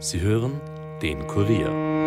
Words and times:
Sie 0.00 0.20
hören 0.20 0.60
den 1.02 1.26
Kurier. 1.26 2.06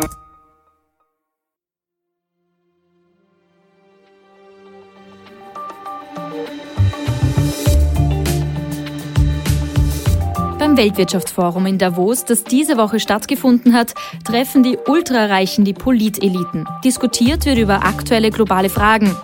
Beim 10.58 10.76
Weltwirtschaftsforum 10.78 11.66
in 11.66 11.76
Davos, 11.76 12.24
das 12.24 12.44
diese 12.44 12.78
Woche 12.78 12.98
stattgefunden 12.98 13.74
hat, 13.74 13.92
treffen 14.24 14.62
die 14.62 14.78
Ultrareichen 14.86 15.66
die 15.66 15.74
Politeliten. 15.74 16.66
Diskutiert 16.82 17.44
wird 17.44 17.58
über 17.58 17.84
aktuelle 17.84 18.30
globale 18.30 18.70
Fragen. 18.70 19.14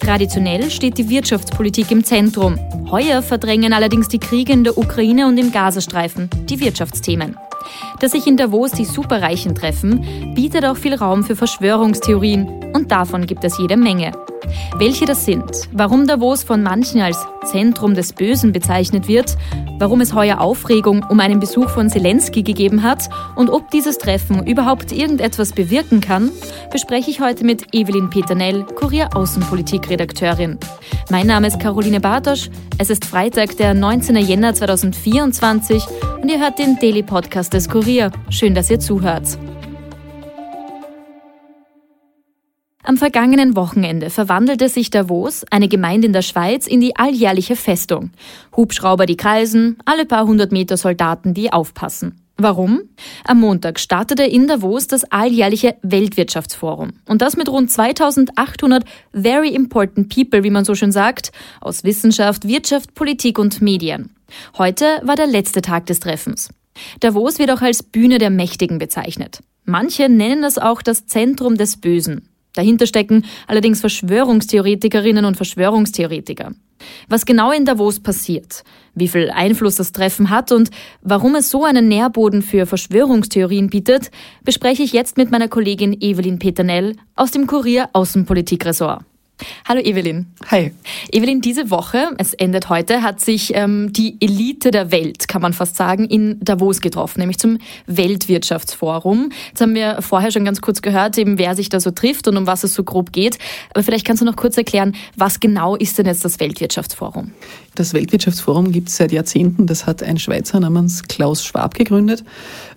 Traditionell 0.00 0.70
steht 0.70 0.98
die 0.98 1.08
Wirtschaftspolitik 1.08 1.90
im 1.90 2.04
Zentrum. 2.04 2.58
Heuer 2.90 3.22
verdrängen 3.22 3.72
allerdings 3.72 4.08
die 4.08 4.18
Kriege 4.18 4.52
in 4.52 4.64
der 4.64 4.76
Ukraine 4.76 5.26
und 5.26 5.38
im 5.38 5.50
Gazastreifen 5.50 6.28
die 6.46 6.60
Wirtschaftsthemen. 6.60 7.38
Dass 8.00 8.12
sich 8.12 8.26
in 8.26 8.36
Davos 8.36 8.70
die 8.72 8.84
Superreichen 8.84 9.54
treffen, 9.54 10.34
bietet 10.34 10.64
auch 10.64 10.76
viel 10.76 10.94
Raum 10.94 11.24
für 11.24 11.34
Verschwörungstheorien 11.34 12.72
und 12.72 12.92
davon 12.92 13.26
gibt 13.26 13.44
es 13.44 13.58
jede 13.58 13.76
Menge. 13.76 14.12
Welche 14.76 15.04
das 15.04 15.24
sind, 15.24 15.68
warum 15.72 16.06
Davos 16.06 16.42
von 16.42 16.62
manchen 16.62 17.00
als 17.00 17.26
Zentrum 17.44 17.94
des 17.94 18.12
Bösen 18.12 18.52
bezeichnet 18.52 19.08
wird, 19.08 19.36
warum 19.78 20.00
es 20.00 20.14
heuer 20.14 20.40
Aufregung 20.40 21.04
um 21.08 21.20
einen 21.20 21.40
Besuch 21.40 21.68
von 21.70 21.88
Zelensky 21.88 22.42
gegeben 22.42 22.82
hat 22.82 23.08
und 23.36 23.50
ob 23.50 23.70
dieses 23.70 23.98
Treffen 23.98 24.46
überhaupt 24.46 24.92
irgendetwas 24.92 25.52
bewirken 25.52 26.00
kann, 26.00 26.30
bespreche 26.70 27.10
ich 27.10 27.20
heute 27.20 27.44
mit 27.44 27.74
Evelyn 27.74 28.10
Peternell, 28.10 28.64
Kurier 28.64 29.16
Außenpolitik-Redakteurin. 29.16 30.58
Mein 31.10 31.26
Name 31.26 31.46
ist 31.46 31.60
Caroline 31.60 32.00
Bartosch, 32.00 32.50
es 32.78 32.90
ist 32.90 33.04
Freitag, 33.04 33.56
der 33.56 33.74
19. 33.74 34.16
Jänner 34.16 34.54
2024 34.54 35.84
und 36.22 36.30
ihr 36.30 36.38
hört 36.38 36.58
den 36.58 36.76
Daily 36.76 37.02
Podcast 37.02 37.52
des 37.54 37.68
Kurier. 37.68 38.10
Schön, 38.30 38.54
dass 38.54 38.70
ihr 38.70 38.80
zuhört. 38.80 39.38
Am 42.88 42.96
vergangenen 42.96 43.54
Wochenende 43.54 44.08
verwandelte 44.08 44.70
sich 44.70 44.88
Davos, 44.88 45.44
eine 45.50 45.68
Gemeinde 45.68 46.06
in 46.06 46.14
der 46.14 46.22
Schweiz, 46.22 46.66
in 46.66 46.80
die 46.80 46.96
alljährliche 46.96 47.54
Festung. 47.54 48.12
Hubschrauber, 48.56 49.04
die 49.04 49.18
kreisen, 49.18 49.76
alle 49.84 50.06
paar 50.06 50.26
hundert 50.26 50.52
Meter 50.52 50.78
Soldaten, 50.78 51.34
die 51.34 51.52
aufpassen. 51.52 52.22
Warum? 52.38 52.80
Am 53.24 53.40
Montag 53.40 53.78
startete 53.78 54.22
in 54.22 54.46
Davos 54.46 54.86
das 54.86 55.04
alljährliche 55.04 55.76
Weltwirtschaftsforum. 55.82 56.94
Und 57.04 57.20
das 57.20 57.36
mit 57.36 57.50
rund 57.50 57.70
2800 57.70 58.84
very 59.12 59.50
important 59.50 60.08
people, 60.08 60.42
wie 60.42 60.50
man 60.50 60.64
so 60.64 60.74
schön 60.74 60.90
sagt, 60.90 61.30
aus 61.60 61.84
Wissenschaft, 61.84 62.48
Wirtschaft, 62.48 62.94
Politik 62.94 63.38
und 63.38 63.60
Medien. 63.60 64.14
Heute 64.56 64.86
war 65.02 65.16
der 65.16 65.26
letzte 65.26 65.60
Tag 65.60 65.84
des 65.84 66.00
Treffens. 66.00 66.48
Davos 67.00 67.38
wird 67.38 67.50
auch 67.50 67.60
als 67.60 67.82
Bühne 67.82 68.16
der 68.16 68.30
Mächtigen 68.30 68.78
bezeichnet. 68.78 69.40
Manche 69.66 70.08
nennen 70.08 70.40
das 70.40 70.56
auch 70.56 70.80
das 70.80 71.06
Zentrum 71.06 71.58
des 71.58 71.76
Bösen. 71.76 72.27
Dahinter 72.54 72.86
stecken 72.86 73.24
allerdings 73.46 73.80
Verschwörungstheoretikerinnen 73.80 75.24
und 75.24 75.36
Verschwörungstheoretiker. 75.36 76.52
Was 77.08 77.26
genau 77.26 77.50
in 77.52 77.64
Davos 77.64 78.00
passiert, 78.00 78.62
wie 78.94 79.08
viel 79.08 79.30
Einfluss 79.30 79.76
das 79.76 79.92
Treffen 79.92 80.30
hat 80.30 80.52
und 80.52 80.70
warum 81.02 81.34
es 81.34 81.50
so 81.50 81.64
einen 81.64 81.88
Nährboden 81.88 82.42
für 82.42 82.66
Verschwörungstheorien 82.66 83.68
bietet, 83.68 84.10
bespreche 84.44 84.82
ich 84.82 84.92
jetzt 84.92 85.16
mit 85.16 85.30
meiner 85.30 85.48
Kollegin 85.48 85.96
Evelyn 86.00 86.38
Peternell 86.38 86.96
aus 87.16 87.32
dem 87.32 87.46
Kurier 87.46 87.88
Außenpolitik-Ressort. 87.92 89.07
Hallo 89.68 89.80
Evelyn. 89.80 90.26
Hi. 90.50 90.72
Evelyn, 91.12 91.40
diese 91.40 91.70
Woche, 91.70 92.10
es 92.18 92.34
endet 92.34 92.68
heute, 92.68 93.02
hat 93.02 93.20
sich 93.20 93.54
ähm, 93.54 93.92
die 93.92 94.16
Elite 94.20 94.70
der 94.70 94.90
Welt, 94.90 95.28
kann 95.28 95.42
man 95.42 95.52
fast 95.52 95.76
sagen, 95.76 96.06
in 96.06 96.38
Davos 96.40 96.80
getroffen, 96.80 97.20
nämlich 97.20 97.38
zum 97.38 97.58
Weltwirtschaftsforum. 97.86 99.30
Jetzt 99.48 99.60
haben 99.60 99.74
wir 99.74 100.02
vorher 100.02 100.32
schon 100.32 100.44
ganz 100.44 100.60
kurz 100.60 100.82
gehört, 100.82 101.18
eben 101.18 101.38
wer 101.38 101.54
sich 101.54 101.68
da 101.68 101.80
so 101.80 101.90
trifft 101.90 102.26
und 102.28 102.36
um 102.36 102.46
was 102.46 102.64
es 102.64 102.74
so 102.74 102.82
grob 102.82 103.12
geht. 103.12 103.38
Aber 103.74 103.82
vielleicht 103.82 104.06
kannst 104.06 104.22
du 104.22 104.26
noch 104.26 104.36
kurz 104.36 104.56
erklären, 104.56 104.94
was 105.16 105.40
genau 105.40 105.76
ist 105.76 105.98
denn 105.98 106.06
jetzt 106.06 106.24
das 106.24 106.40
Weltwirtschaftsforum? 106.40 107.32
Das 107.74 107.94
Weltwirtschaftsforum 107.94 108.72
gibt 108.72 108.88
es 108.88 108.96
seit 108.96 109.12
Jahrzehnten. 109.12 109.66
Das 109.66 109.86
hat 109.86 110.02
ein 110.02 110.18
Schweizer 110.18 110.58
namens 110.58 111.04
Klaus 111.04 111.44
Schwab 111.44 111.74
gegründet 111.74 112.24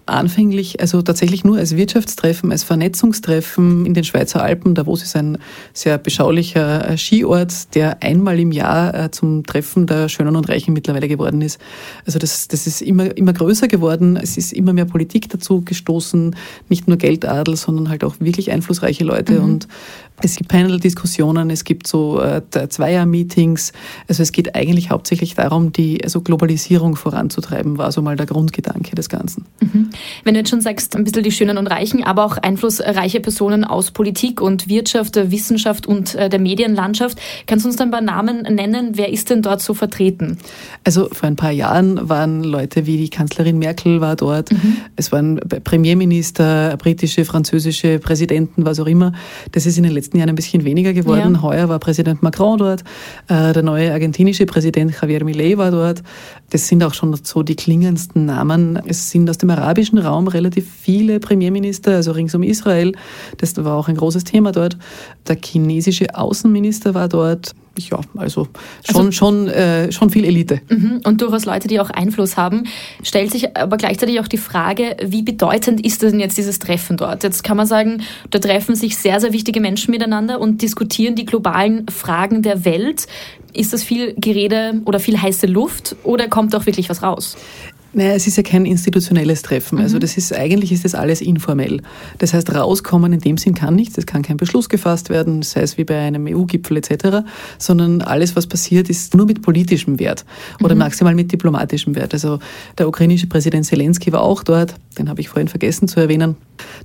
anfänglich 0.05 0.79
also 0.79 1.01
tatsächlich 1.01 1.43
nur 1.43 1.57
als 1.57 1.75
Wirtschaftstreffen, 1.75 2.51
als 2.51 2.63
Vernetzungstreffen 2.63 3.85
in 3.85 3.93
den 3.93 4.03
Schweizer 4.03 4.43
Alpen. 4.43 4.75
Davos 4.75 5.03
ist 5.03 5.15
ein 5.15 5.37
sehr 5.73 5.97
beschaulicher 5.97 6.50
äh, 6.55 6.97
Skiort, 6.97 7.75
der 7.75 8.01
einmal 8.01 8.39
im 8.39 8.51
Jahr 8.51 8.93
äh, 8.93 9.11
zum 9.11 9.45
Treffen 9.45 9.87
der 9.87 10.09
Schönen 10.09 10.35
und 10.35 10.49
Reichen 10.49 10.73
mittlerweile 10.73 11.07
geworden 11.07 11.41
ist. 11.41 11.59
Also 12.05 12.19
das, 12.19 12.47
das 12.47 12.67
ist 12.67 12.81
immer, 12.81 13.15
immer 13.17 13.33
größer 13.33 13.67
geworden. 13.67 14.17
Es 14.21 14.37
ist 14.37 14.53
immer 14.53 14.73
mehr 14.73 14.85
Politik 14.85 15.29
dazu 15.29 15.61
gestoßen, 15.61 16.35
nicht 16.69 16.87
nur 16.87 16.97
Geldadel, 16.97 17.55
sondern 17.55 17.89
halt 17.89 18.03
auch 18.03 18.15
wirklich 18.19 18.51
einflussreiche 18.51 19.03
Leute. 19.03 19.33
Mhm. 19.33 19.43
Und 19.43 19.67
es 20.23 20.35
gibt 20.35 20.49
Panel-Diskussionen, 20.49 21.49
es 21.49 21.63
gibt 21.63 21.87
so 21.87 22.21
äh, 22.21 22.41
Zweier-Meetings. 22.51 23.73
Also 24.07 24.23
es 24.23 24.31
geht 24.31 24.55
eigentlich 24.55 24.91
hauptsächlich 24.91 25.35
darum, 25.35 25.71
die 25.71 26.03
also 26.03 26.21
Globalisierung 26.21 26.95
voranzutreiben, 26.95 27.77
war 27.77 27.91
so 27.91 28.01
mal 28.01 28.15
der 28.15 28.25
Grundgedanke 28.25 28.95
des 28.95 29.09
Ganzen. 29.09 29.45
Mhm. 29.61 29.89
Wenn 30.23 30.33
du 30.33 30.39
jetzt 30.41 30.49
schon 30.49 30.61
sagst, 30.61 30.95
ein 30.95 31.03
bisschen 31.03 31.23
die 31.23 31.31
Schönen 31.31 31.57
und 31.57 31.67
Reichen, 31.67 32.03
aber 32.03 32.25
auch 32.25 32.37
einflussreiche 32.37 33.19
Personen 33.19 33.63
aus 33.63 33.91
Politik 33.91 34.41
und 34.41 34.67
Wirtschaft, 34.67 35.15
Wissenschaft 35.31 35.87
und 35.87 36.15
äh, 36.15 36.29
der 36.29 36.39
Medienlandschaft, 36.41 37.19
kannst 37.47 37.65
du 37.65 37.69
uns 37.69 37.77
dann 37.77 37.89
ein 37.89 37.91
paar 37.91 38.01
Namen 38.01 38.41
nennen? 38.41 38.91
Wer 38.93 39.11
ist 39.11 39.29
denn 39.29 39.41
dort 39.41 39.61
so 39.61 39.73
vertreten? 39.73 40.37
Also 40.83 41.09
vor 41.11 41.27
ein 41.27 41.35
paar 41.35 41.51
Jahren 41.51 42.09
waren 42.09 42.43
Leute 42.43 42.85
wie 42.85 42.97
die 42.97 43.09
Kanzlerin 43.09 43.59
Merkel 43.59 44.01
war 44.01 44.15
dort, 44.15 44.51
mhm. 44.51 44.77
es 44.95 45.11
waren 45.11 45.39
Premierminister, 45.63 46.75
britische, 46.77 47.25
französische 47.25 47.99
Präsidenten, 47.99 48.65
was 48.65 48.79
auch 48.79 48.87
immer. 48.87 49.13
Das 49.51 49.65
ist 49.65 49.77
in 49.77 49.83
den 49.83 49.93
letzten 49.93 50.17
Jahren 50.17 50.29
ein 50.29 50.35
bisschen 50.35 50.63
weniger 50.63 50.93
geworden. 50.93 51.35
Ja. 51.35 51.41
Heuer 51.41 51.69
war 51.69 51.79
Präsident 51.79 52.23
Macron 52.23 52.57
dort, 52.57 52.81
äh, 53.27 53.53
der 53.53 53.63
neue 53.63 53.91
argentinische 53.91 54.45
Präsident 54.45 54.93
Javier 54.99 55.23
Milei 55.23 55.57
war 55.57 55.71
dort. 55.71 56.03
Das 56.49 56.67
sind 56.67 56.83
auch 56.83 56.93
schon 56.93 57.17
so 57.23 57.43
die 57.43 57.55
klingendsten 57.55 58.25
Namen. 58.25 58.79
Es 58.85 59.09
sind 59.09 59.29
aus 59.29 59.37
dem 59.37 59.49
arabischen 59.49 59.97
Raum 59.97 60.27
relativ 60.27 60.69
viele 60.69 61.19
Premierminister, 61.19 61.95
also 61.95 62.11
rings 62.11 62.35
um 62.35 62.43
Israel. 62.43 62.93
Das 63.37 63.55
war 63.63 63.77
auch 63.77 63.87
ein 63.87 63.95
großes 63.95 64.25
Thema 64.25 64.51
dort. 64.51 64.77
Der 65.27 65.37
chinesische 65.41 66.15
Außenminister 66.15 66.30
war 66.93 67.07
dort 67.07 67.53
ja, 67.79 67.99
also 68.17 68.47
schon, 68.83 68.95
also, 68.95 69.11
schon, 69.11 69.47
äh, 69.47 69.91
schon 69.91 70.09
viel 70.09 70.25
Elite. 70.25 70.61
Mhm. 70.69 71.01
Und 71.05 71.21
durchaus 71.21 71.45
Leute, 71.45 71.67
die 71.67 71.79
auch 71.79 71.89
Einfluss 71.89 72.37
haben. 72.37 72.65
Stellt 73.01 73.31
sich 73.31 73.55
aber 73.55 73.77
gleichzeitig 73.77 74.19
auch 74.19 74.27
die 74.27 74.37
Frage, 74.37 74.97
wie 75.03 75.23
bedeutend 75.23 75.83
ist 75.85 76.01
denn 76.01 76.19
jetzt 76.19 76.37
dieses 76.37 76.59
Treffen 76.59 76.97
dort? 76.97 77.23
Jetzt 77.23 77.43
kann 77.43 77.57
man 77.57 77.65
sagen, 77.65 78.03
da 78.29 78.39
treffen 78.39 78.75
sich 78.75 78.97
sehr, 78.97 79.19
sehr 79.19 79.33
wichtige 79.33 79.61
Menschen 79.61 79.91
miteinander 79.91 80.39
und 80.39 80.61
diskutieren 80.61 81.15
die 81.15 81.25
globalen 81.25 81.87
Fragen 81.87 82.41
der 82.41 82.65
Welt. 82.65 83.07
Ist 83.53 83.73
das 83.73 83.83
viel 83.83 84.13
Gerede 84.17 84.81
oder 84.85 84.99
viel 84.99 85.21
heiße 85.21 85.47
Luft 85.47 85.95
oder 86.03 86.27
kommt 86.27 86.55
auch 86.55 86.65
wirklich 86.65 86.89
was 86.89 87.03
raus? 87.03 87.37
Naja, 87.93 88.13
es 88.13 88.25
ist 88.25 88.37
ja 88.37 88.43
kein 88.43 88.65
institutionelles 88.65 89.41
Treffen. 89.41 89.79
Also 89.79 89.97
mhm. 89.97 90.01
das 90.01 90.15
ist 90.15 90.33
eigentlich 90.33 90.71
ist 90.71 90.85
das 90.85 90.95
alles 90.95 91.19
informell. 91.19 91.81
Das 92.19 92.33
heißt, 92.33 92.53
rauskommen 92.55 93.11
in 93.11 93.19
dem 93.19 93.37
Sinn 93.37 93.53
kann 93.53 93.75
nichts. 93.75 93.97
Es 93.97 94.05
kann 94.05 94.21
kein 94.21 94.37
Beschluss 94.37 94.69
gefasst 94.69 95.09
werden, 95.09 95.41
sei 95.41 95.61
es 95.61 95.77
wie 95.77 95.83
bei 95.83 95.99
einem 95.99 96.25
EU-Gipfel 96.27 96.77
etc., 96.77 97.27
sondern 97.57 98.01
alles, 98.01 98.35
was 98.35 98.47
passiert, 98.47 98.89
ist 98.89 99.13
nur 99.15 99.25
mit 99.25 99.41
politischem 99.41 99.99
Wert 99.99 100.25
oder 100.63 100.73
mhm. 100.73 100.79
maximal 100.79 101.15
mit 101.15 101.31
diplomatischem 101.33 101.95
Wert. 101.95 102.13
Also 102.13 102.39
der 102.77 102.87
ukrainische 102.87 103.27
Präsident 103.27 103.65
Zelensky 103.65 104.13
war 104.13 104.21
auch 104.21 104.43
dort, 104.43 104.75
den 104.97 105.09
habe 105.09 105.19
ich 105.19 105.27
vorhin 105.27 105.49
vergessen 105.49 105.89
zu 105.89 105.99
erwähnen. 105.99 106.37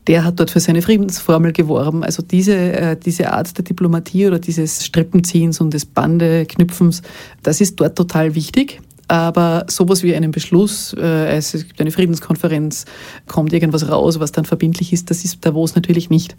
Der 0.09 0.25
hat 0.25 0.41
dort 0.41 0.51
für 0.51 0.61
seine 0.61 0.83
Friedensformel 0.83 1.53
geworben. 1.53 2.03
Also 2.03 2.23
diese, 2.23 2.55
äh, 2.57 2.97
diese 2.97 3.33
Art 3.33 3.57
der 3.57 3.65
Diplomatie 3.65 4.27
oder 4.27 4.41
dieses 4.41 4.85
Strippenziehens 4.85 5.61
und 5.61 5.73
des 5.73 5.87
Bandeknüpfens, 5.87 7.03
das 7.45 7.61
ist 7.61 7.77
dort 7.77 7.97
total 7.97 8.35
wichtig. 8.35 8.81
Aber 9.09 9.67
sowas 9.69 10.03
wie 10.03 10.17
einen 10.17 10.33
Beschluss, 10.33 10.93
äh, 10.99 11.37
es 11.37 11.53
gibt 11.53 11.81
eine 11.81 11.93
Friedenskonferenz, 11.93 12.87
kommt 13.29 13.53
irgendwas 13.53 13.89
raus, 13.89 14.19
was 14.19 14.33
dann 14.33 14.45
verbindlich 14.45 14.93
ist, 14.93 15.11
das 15.11 15.25
ist 15.25 15.47
Davos 15.47 15.77
natürlich 15.77 16.11
nicht. 16.11 16.37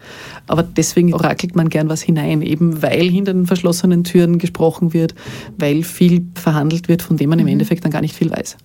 Aber 0.48 0.64
deswegen 0.64 1.14
orakelt 1.14 1.56
man 1.56 1.70
gern 1.70 1.88
was 1.88 2.02
hinein, 2.02 2.42
eben 2.42 2.82
weil 2.82 3.10
hinter 3.10 3.34
den 3.34 3.46
verschlossenen 3.46 4.04
Türen 4.04 4.38
gesprochen 4.38 4.94
wird, 4.94 5.16
weil 5.58 5.84
viel 5.84 6.28
verhandelt 6.36 6.90
wird, 6.90 7.02
von 7.02 7.16
dem 7.16 7.30
man 7.30 7.40
im 7.40 7.46
mhm. 7.46 7.54
Endeffekt 7.54 7.86
dann 7.86 7.92
gar 7.92 8.02
nicht 8.02 8.16
viel 8.16 8.30
weiß. 8.30 8.58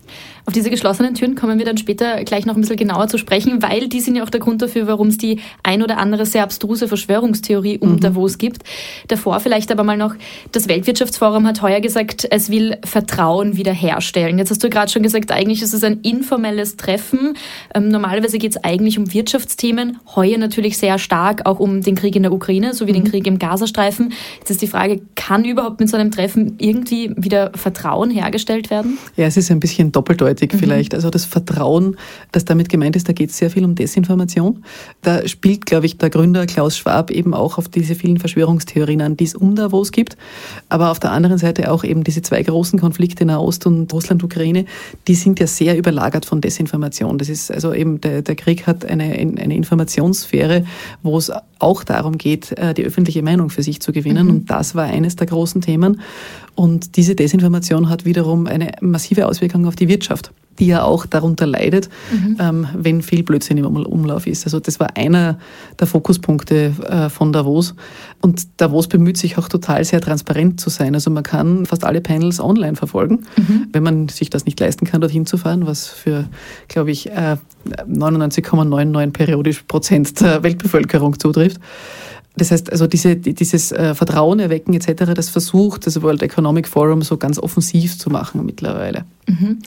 Auf 0.47 0.53
diese 0.53 0.71
geschlossenen 0.71 1.15
Türen 1.15 1.37
kommen 1.37 1.59
wir 1.59 1.65
dann 1.65 1.79
später 1.79 2.25
gleich 2.25 2.45
noch 2.45 2.57
ein 2.57 2.61
bisschen 2.61 2.77
genauer 2.77 3.07
zu 3.07 3.19
sprechen, 3.19 3.63
weil 3.63 3.89
die 3.89 4.01
sind 4.01 4.17
ja 4.17 4.25
auch 4.25 4.31
der 4.31 4.41
Grund 4.41 4.61
dafür, 4.63 4.89
warum 4.89 5.09
es 5.09 5.19
die 5.19 5.39
ein 5.63 5.81
oder 5.81 5.99
andere 5.99 6.27
sehr 6.27 6.43
abstruse 6.43 6.89
Verschwörungstheorie 6.89 7.79
um 7.79 7.93
mhm. 7.93 8.01
Davos 8.01 8.39
gibt. 8.39 8.65
Davor 9.07 9.39
vielleicht 9.39 9.71
aber 9.71 9.85
mal 9.85 9.97
noch, 9.97 10.17
das 10.51 10.67
Weltwirtschaftsforum 10.67 11.47
hat 11.47 11.63
heuer 11.63 11.81
gesagt, 11.81 12.27
es 12.29 12.51
will 12.51 12.79
Vertrauen 12.85 13.57
wiederherstellen 13.57 13.92
herstellen. 13.93 14.39
Jetzt 14.39 14.51
hast 14.51 14.65
du 14.65 14.71
gerade 14.71 14.91
schon 14.91 15.03
gesagt, 15.03 15.31
eigentlich 15.31 15.63
ist 15.63 15.75
es 15.75 15.85
ein 15.85 16.01
informelles 16.03 16.77
Treffen. 16.77 17.35
Ähm, 17.75 17.89
normalerweise 17.89 18.39
geht 18.39 18.53
es 18.53 18.65
eigentlich 18.65 18.99
um 18.99 19.13
Wirtschaftsthemen, 19.13 19.99
heuer 20.17 20.39
natürlich 20.39 20.79
sehr 20.79 20.99
stark 20.99 21.47
auch 21.47 21.61
um 21.61 21.83
den 21.83 21.95
Krieg 21.95 22.17
in 22.17 22.23
der 22.23 22.33
Ukraine 22.33 22.75
sowie 22.75 22.91
mhm. 22.93 22.97
den 22.97 23.05
Krieg 23.05 23.27
im 23.27 23.39
Gazastreifen. 23.39 24.13
Jetzt 24.39 24.51
ist 24.51 24.63
die 24.63 24.67
Frage, 24.67 25.01
kann 25.15 25.45
überhaupt 25.45 25.81
mit 25.81 25.89
so 25.89 25.97
einem 25.97 26.11
Treffen 26.11 26.55
irgendwie 26.59 27.13
wieder 27.17 27.53
Vertrauen 27.55 28.11
hergestellt 28.11 28.71
werden? 28.71 28.99
Ja, 29.17 29.27
es 29.27 29.37
ist 29.37 29.51
ein 29.51 29.61
bisschen 29.61 29.93
doppeldeutig 29.93 30.53
mhm. 30.53 30.59
vielleicht. 30.59 30.95
Also 30.95 31.11
das 31.11 31.25
Vertrauen, 31.25 31.97
das 32.33 32.45
damit 32.45 32.69
gemeint 32.69 32.97
ist, 32.97 33.09
da 33.09 33.13
geht 33.13 33.31
es 33.31 33.39
sehr 33.39 33.51
viel 33.51 33.65
um 33.65 33.75
Desinformation. 33.75 34.65
Da 35.03 35.27
spielt, 35.29 35.67
glaube 35.67 35.87
ich, 35.87 35.99
der 35.99 36.11
Gründer 36.11 36.47
Klaus 36.47 36.77
Schwab 36.77 37.11
eben 37.11 37.35
auch 37.35 37.59
auf 37.59 37.69
diese 37.69 37.95
vielen 37.95 38.19
Verschwörungstheorien 38.19 39.03
an, 39.03 39.17
die 39.17 39.25
es 39.25 39.35
um 39.35 39.55
Davos 39.55 39.93
gibt. 39.93 40.17
Aber 40.69 40.91
auf 40.91 41.01
der 41.01 41.13
anderen 41.13 41.39
Seite 41.39 41.71
auch 41.71 41.85
eben 41.85 42.05
diese 42.05 42.23
zwei 42.23 42.43
großen 42.43 42.79
Konflikte 42.79 43.25
Nahost 43.25 43.67
und 43.67 43.82
Russland-Ukraine, 43.91 44.67
die 45.09 45.15
sind 45.15 45.41
ja 45.41 45.47
sehr 45.47 45.77
überlagert 45.77 46.25
von 46.25 46.41
Desinformation. 46.41 47.19
Das 47.19 47.29
ist 47.29 47.51
also 47.51 47.73
eben, 47.73 48.01
der, 48.01 48.23
der 48.23 48.37
Krieg 48.37 48.67
hat 48.67 48.85
eine, 48.85 49.05
eine 49.05 49.57
Informationssphäre, 49.57 50.65
wo 51.03 51.17
es 51.17 51.33
auch 51.59 51.85
darum 51.85 52.19
geht, 52.19 52.53
äh, 52.59 52.75
die 52.75 52.85
öffentliche 52.85 53.23
Meinung 53.23 53.51
für 53.51 53.63
sich 53.63 53.81
zu 53.81 53.93
gewinnen. 53.93 54.27
Mhm. 54.27 54.33
Und 54.33 54.51
das 54.51 54.75
war 54.75 54.85
eines 54.85 55.17
der 55.17 55.27
großen 55.27 55.61
Themen. 55.61 56.01
Und 56.55 56.97
diese 56.97 57.15
Desinformation 57.15 57.89
hat 57.89 58.05
wiederum 58.05 58.47
eine 58.47 58.73
massive 58.81 59.27
Auswirkung 59.27 59.67
auf 59.67 59.77
die 59.77 59.89
Wirtschaft 59.89 60.33
die 60.59 60.67
ja 60.67 60.83
auch 60.83 61.07
darunter 61.07 61.47
leidet, 61.47 61.89
mhm. 62.13 62.37
ähm, 62.41 62.67
wenn 62.75 63.03
viel 63.03 63.23
Blödsinn 63.23 63.59
im 63.59 63.67
Umlauf 63.67 64.27
ist. 64.27 64.45
Also 64.45 64.61
das 64.61 64.79
war 64.81 64.97
einer 64.97 65.39
der 65.81 65.87
Fokuspunkte 65.87 66.75
äh, 66.89 67.09
von 67.09 67.33
Davos. 67.33 67.75
Und 68.21 68.49
Davos 68.59 68.87
bemüht 68.89 69.17
sich 69.17 69.39
auch 69.39 69.49
total 69.49 69.85
sehr 69.85 70.01
transparent 70.01 70.61
zu 70.61 70.71
sein. 70.71 70.95
Also 70.95 71.11
man 71.11 71.23
kann 71.23 71.67
fast 71.67 71.85
alle 71.85 72.01
Panels 72.01 72.41
online 72.41 72.77
verfolgen, 72.77 73.25
mhm. 73.37 73.69
wenn 73.73 73.83
man 73.83 74.09
sich 74.09 74.31
das 74.31 74.45
nicht 74.45 74.61
leisten 74.61 74.87
kann, 74.87 75.01
dorthin 75.01 75.27
zu 75.27 75.39
fahren, 75.39 75.67
was 75.67 75.89
für, 75.89 76.27
glaube 76.69 76.91
ich, 76.91 77.11
äh, 77.11 77.37
99,99 77.89 79.11
periodisch 79.13 79.63
Prozent 79.63 80.21
der 80.21 80.43
Weltbevölkerung 80.43 81.19
zutrifft. 81.19 81.61
Das 82.37 82.51
heißt, 82.51 82.73
also 82.73 82.87
diese, 82.87 83.17
dieses 83.17 83.73
äh, 83.73 83.95
Vertrauen 83.95 84.39
erwecken 84.39 84.73
etc., 84.75 85.13
das 85.15 85.29
versucht 85.29 85.87
das 85.87 86.01
World 86.01 86.23
Economic 86.23 86.67
Forum 86.67 87.03
so 87.03 87.19
ganz 87.19 87.39
offensiv 87.39 87.99
zu 87.99 88.09
machen 88.09 88.45
mittlerweile. 88.47 89.05
Mhm. 89.29 89.59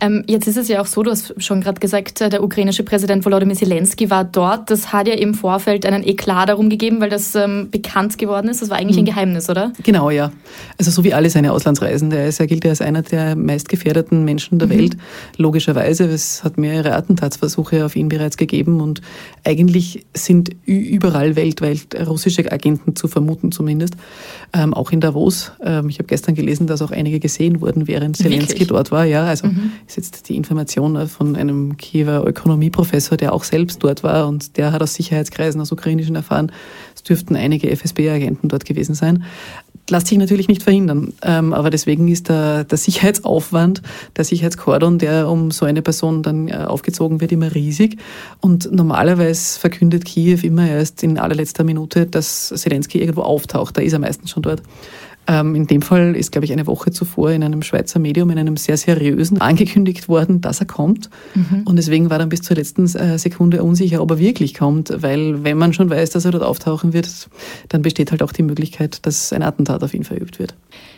Ähm, 0.00 0.24
jetzt 0.26 0.46
ist 0.46 0.56
es 0.56 0.68
ja 0.68 0.80
auch 0.80 0.86
so, 0.86 1.02
du 1.02 1.10
hast 1.10 1.34
schon 1.42 1.60
gerade 1.60 1.78
gesagt, 1.78 2.20
äh, 2.20 2.30
der 2.30 2.42
ukrainische 2.42 2.84
Präsident 2.84 3.24
Volodymyr 3.24 3.54
Zelensky 3.54 4.10
war 4.10 4.24
dort. 4.24 4.70
Das 4.70 4.92
hat 4.92 5.08
ja 5.08 5.14
im 5.14 5.34
Vorfeld 5.34 5.84
einen 5.84 6.06
Eklat 6.06 6.48
darum 6.48 6.70
gegeben, 6.70 7.00
weil 7.00 7.10
das 7.10 7.34
ähm, 7.34 7.68
bekannt 7.70 8.16
geworden 8.16 8.48
ist. 8.48 8.62
Das 8.62 8.70
war 8.70 8.78
eigentlich 8.78 8.96
mhm. 8.96 9.02
ein 9.02 9.06
Geheimnis, 9.06 9.50
oder? 9.50 9.72
Genau, 9.82 10.10
ja. 10.10 10.32
Also 10.78 10.90
so 10.90 11.04
wie 11.04 11.12
alle 11.12 11.28
seine 11.28 11.52
Auslandsreisen. 11.52 12.10
Der 12.10 12.26
ist, 12.28 12.40
er 12.40 12.46
gilt 12.46 12.64
ja 12.64 12.70
als 12.70 12.80
einer 12.80 13.02
der 13.02 13.36
meistgefährdeten 13.36 14.24
Menschen 14.24 14.58
der 14.58 14.68
mhm. 14.68 14.72
Welt. 14.72 14.96
Logischerweise, 15.36 16.04
es 16.04 16.42
hat 16.44 16.56
mehrere 16.56 16.94
Attentatsversuche 16.94 17.84
auf 17.84 17.96
ihn 17.96 18.08
bereits 18.08 18.36
gegeben 18.36 18.80
und 18.80 19.02
eigentlich 19.44 20.06
sind 20.14 20.50
überall 20.64 21.36
weltweit 21.36 21.94
russische 22.06 22.50
Agenten 22.50 22.96
zu 22.96 23.08
vermuten 23.08 23.52
zumindest. 23.52 23.94
Ähm, 24.52 24.74
auch 24.74 24.90
in 24.90 25.00
Davos. 25.00 25.52
Ähm, 25.62 25.88
ich 25.88 25.98
habe 25.98 26.06
gestern 26.06 26.34
gelesen, 26.34 26.66
dass 26.66 26.82
auch 26.82 26.90
einige 26.90 27.20
gesehen 27.20 27.60
wurden, 27.60 27.88
während 27.88 28.16
Zelensky 28.16 28.66
dort 28.66 28.90
war. 28.90 29.04
Ja, 29.04 29.24
also 29.24 29.46
mhm. 29.46 29.72
ist 29.86 29.96
jetzt 29.96 30.28
die 30.28 30.36
Information 30.36 31.08
von 31.08 31.36
einem 31.36 31.76
Kiewer 31.76 32.26
Ökonomieprofessor, 32.26 33.16
der 33.16 33.32
auch 33.32 33.44
selbst 33.44 33.82
dort 33.82 34.02
war 34.02 34.28
und 34.28 34.56
der 34.56 34.72
hat 34.72 34.82
aus 34.82 34.94
Sicherheitskreisen, 34.94 35.60
aus 35.60 35.72
ukrainischen 35.72 36.16
erfahren, 36.16 36.52
es 36.94 37.02
dürften 37.02 37.36
einige 37.36 37.70
FSB-Agenten 37.70 38.48
dort 38.48 38.64
gewesen 38.64 38.94
sein 38.94 39.24
lässt 39.90 40.06
sich 40.06 40.18
natürlich 40.18 40.48
nicht 40.48 40.62
verhindern. 40.62 41.12
Ähm, 41.22 41.52
aber 41.52 41.70
deswegen 41.70 42.08
ist 42.08 42.28
der, 42.28 42.64
der 42.64 42.78
Sicherheitsaufwand, 42.78 43.82
der 44.16 44.24
Sicherheitskordon, 44.24 44.98
der 44.98 45.28
um 45.28 45.50
so 45.50 45.66
eine 45.66 45.82
Person 45.82 46.22
dann 46.22 46.48
äh, 46.48 46.54
aufgezogen 46.54 47.20
wird, 47.20 47.32
immer 47.32 47.54
riesig. 47.54 47.98
Und 48.40 48.72
normalerweise 48.72 49.58
verkündet 49.58 50.04
Kiew 50.04 50.38
immer 50.42 50.68
erst 50.68 51.02
in 51.02 51.18
allerletzter 51.18 51.64
Minute, 51.64 52.06
dass 52.06 52.48
Zelensky 52.48 53.00
irgendwo 53.00 53.22
auftaucht. 53.22 53.76
Da 53.76 53.82
ist 53.82 53.92
er 53.92 53.98
meistens 53.98 54.30
schon 54.30 54.42
dort. 54.42 54.62
Ähm, 55.26 55.54
in 55.54 55.66
dem 55.66 55.82
Fall 55.82 56.14
ist, 56.16 56.32
glaube 56.32 56.44
ich, 56.44 56.52
eine 56.52 56.66
Woche 56.66 56.90
zuvor 56.90 57.30
in 57.30 57.42
einem 57.42 57.62
Schweizer 57.62 57.98
Medium, 57.98 58.30
in 58.30 58.38
einem 58.38 58.56
sehr 58.56 58.76
seriösen, 58.76 59.40
angekündigt 59.40 60.08
worden, 60.08 60.40
dass 60.40 60.60
er 60.60 60.66
kommt. 60.66 61.08
Mhm. 61.34 61.62
Und 61.64 61.76
deswegen 61.76 62.10
war 62.10 62.18
dann 62.18 62.28
bis 62.28 62.42
zur 62.42 62.56
letzten 62.56 62.84
äh, 62.84 63.18
Sekunde 63.18 63.62
unsicher, 63.62 64.02
ob 64.02 64.10
er 64.10 64.18
wirklich 64.18 64.54
kommt, 64.54 64.92
weil 65.02 65.44
wenn 65.44 65.56
man 65.56 65.72
schon 65.72 65.88
weiß, 65.88 66.10
dass 66.10 66.24
er 66.24 66.32
dort 66.32 66.44
auftauchen 66.44 66.92
wird, 66.92 67.28
dann 67.68 67.82
besteht 67.82 68.10
halt 68.10 68.22
auch 68.22 68.32
die 68.32 68.42
Möglichkeit, 68.42 69.06
dass 69.06 69.32
ein 69.32 69.42
Attentat 69.42 69.82
auf 69.82 69.94
ihn 69.94 70.04
verübt 70.04 70.38
wird. 70.38 70.54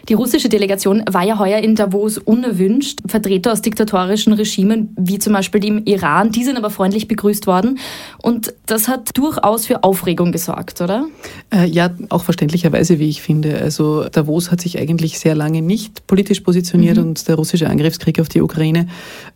Die 0.08 0.14
russische 0.14 0.48
Delegation 0.48 1.02
war 1.10 1.24
ja 1.24 1.38
heuer 1.38 1.58
in 1.58 1.74
Davos 1.74 2.18
unerwünscht. 2.18 3.00
Vertreter 3.06 3.52
aus 3.52 3.60
diktatorischen 3.60 4.32
Regimen, 4.34 4.94
wie 4.96 5.18
zum 5.18 5.32
Beispiel 5.32 5.60
dem 5.60 5.84
Iran, 5.84 6.30
die 6.30 6.44
sind 6.44 6.56
aber 6.56 6.70
freundlich 6.70 7.08
begrüßt 7.08 7.48
worden. 7.48 7.78
Und 8.22 8.54
das 8.66 8.86
hat 8.86 9.18
durchaus 9.18 9.66
für 9.66 9.82
Aufregung 9.82 10.30
gesorgt, 10.30 10.80
oder? 10.80 11.06
Äh, 11.52 11.66
ja, 11.66 11.90
auch 12.10 12.22
verständlicherweise, 12.22 13.00
wie 13.00 13.08
ich 13.08 13.20
finde. 13.20 13.58
Also 13.58 14.04
Davos 14.04 14.52
hat 14.52 14.60
sich 14.60 14.78
eigentlich 14.78 15.18
sehr 15.18 15.34
lange 15.34 15.60
nicht 15.60 16.06
politisch 16.06 16.40
positioniert 16.40 16.98
mhm. 16.98 17.02
und 17.02 17.28
der 17.28 17.34
russische 17.34 17.68
Angriffskrieg 17.68 18.20
auf 18.20 18.28
die 18.28 18.42
Ukraine, 18.42 18.86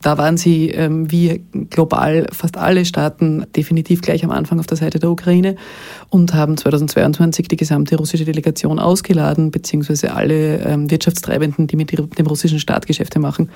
da 0.03 0.19
waren 0.19 0.37
sie 0.37 0.71
ähm, 0.71 1.11
wie 1.11 1.43
global 1.71 2.29
fast 2.33 2.57
alle 2.57 2.85
Staaten 2.85 3.45
definitiv 3.57 4.03
gleich 4.03 4.25
am 4.25 4.31
Anfang 4.31 4.61
auf 4.61 4.67
der 4.67 4.77
Seite 4.77 4.99
der 4.99 5.11
Ukraine 5.11 5.57
und 6.11 6.33
haben 6.33 6.57
2022 6.57 7.49
die 7.49 7.57
gesamte 7.57 7.97
russische 7.97 8.25
Delegation 8.25 8.79
ausgeladen, 8.79 9.51
beziehungsweise 9.51 10.15
alle 10.15 10.30
ähm, 10.33 10.91
Wirtschaftstreibenden, 10.91 11.67
die 11.67 11.77
mit 11.77 11.93
dem 11.93 12.27
russischen 12.27 12.59
Staat 12.59 12.87
Geschäfte 12.87 13.19
machen. 13.19 13.51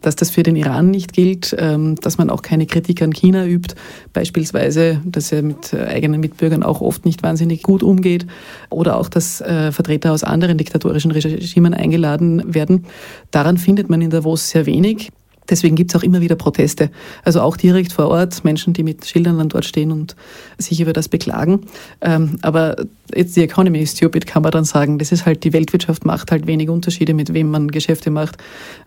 Dass 0.00 0.16
das 0.16 0.30
für 0.30 0.42
den 0.42 0.56
Iran 0.56 0.90
nicht 0.90 1.12
gilt, 1.12 1.54
ähm, 1.58 1.96
dass 1.96 2.18
man 2.18 2.30
auch 2.30 2.42
keine 2.42 2.66
Kritik 2.66 3.02
an 3.02 3.12
China 3.12 3.46
übt, 3.46 3.74
beispielsweise, 4.12 5.00
dass 5.04 5.32
er 5.32 5.42
mit 5.42 5.72
äh, 5.72 5.84
eigenen 5.84 6.20
Mitbürgern 6.20 6.62
auch 6.62 6.80
oft 6.80 7.04
nicht 7.04 7.22
wahnsinnig 7.22 7.62
gut 7.62 7.82
umgeht 7.82 8.26
oder 8.70 8.96
auch, 8.96 9.08
dass 9.08 9.40
äh, 9.40 9.72
Vertreter 9.72 10.12
aus 10.12 10.24
anderen 10.24 10.58
diktatorischen 10.58 11.10
Regimen 11.10 11.74
eingeladen 11.74 12.54
werden. 12.54 12.86
Daran 13.30 13.58
findet 13.58 13.90
man 13.90 14.00
in 14.00 14.10
Davos 14.10 14.50
sehr 14.50 14.66
wenig. 14.66 15.10
Deswegen 15.50 15.76
gibt 15.76 15.90
es 15.90 16.00
auch 16.00 16.04
immer 16.04 16.20
wieder 16.20 16.36
Proteste. 16.36 16.90
Also 17.24 17.40
auch 17.40 17.56
direkt 17.56 17.92
vor 17.92 18.08
Ort, 18.08 18.44
Menschen, 18.44 18.72
die 18.72 18.82
mit 18.82 19.04
Schildern 19.04 19.38
dann 19.38 19.48
dort 19.48 19.64
stehen 19.64 19.92
und 19.92 20.16
sich 20.58 20.80
über 20.80 20.92
das 20.92 21.08
beklagen. 21.08 21.62
Ähm, 22.00 22.38
aber 22.42 22.76
jetzt 23.14 23.36
die 23.36 23.42
Economy 23.42 23.80
is 23.80 23.92
stupid, 23.92 24.26
kann 24.26 24.42
man 24.42 24.52
dann 24.52 24.64
sagen. 24.64 24.98
Das 24.98 25.12
ist 25.12 25.26
halt, 25.26 25.44
die 25.44 25.52
Weltwirtschaft 25.52 26.04
macht 26.04 26.30
halt 26.30 26.46
wenig 26.46 26.68
Unterschiede, 26.70 27.14
mit 27.14 27.34
wem 27.34 27.50
man 27.50 27.68
Geschäfte 27.68 28.10
macht. 28.10 28.36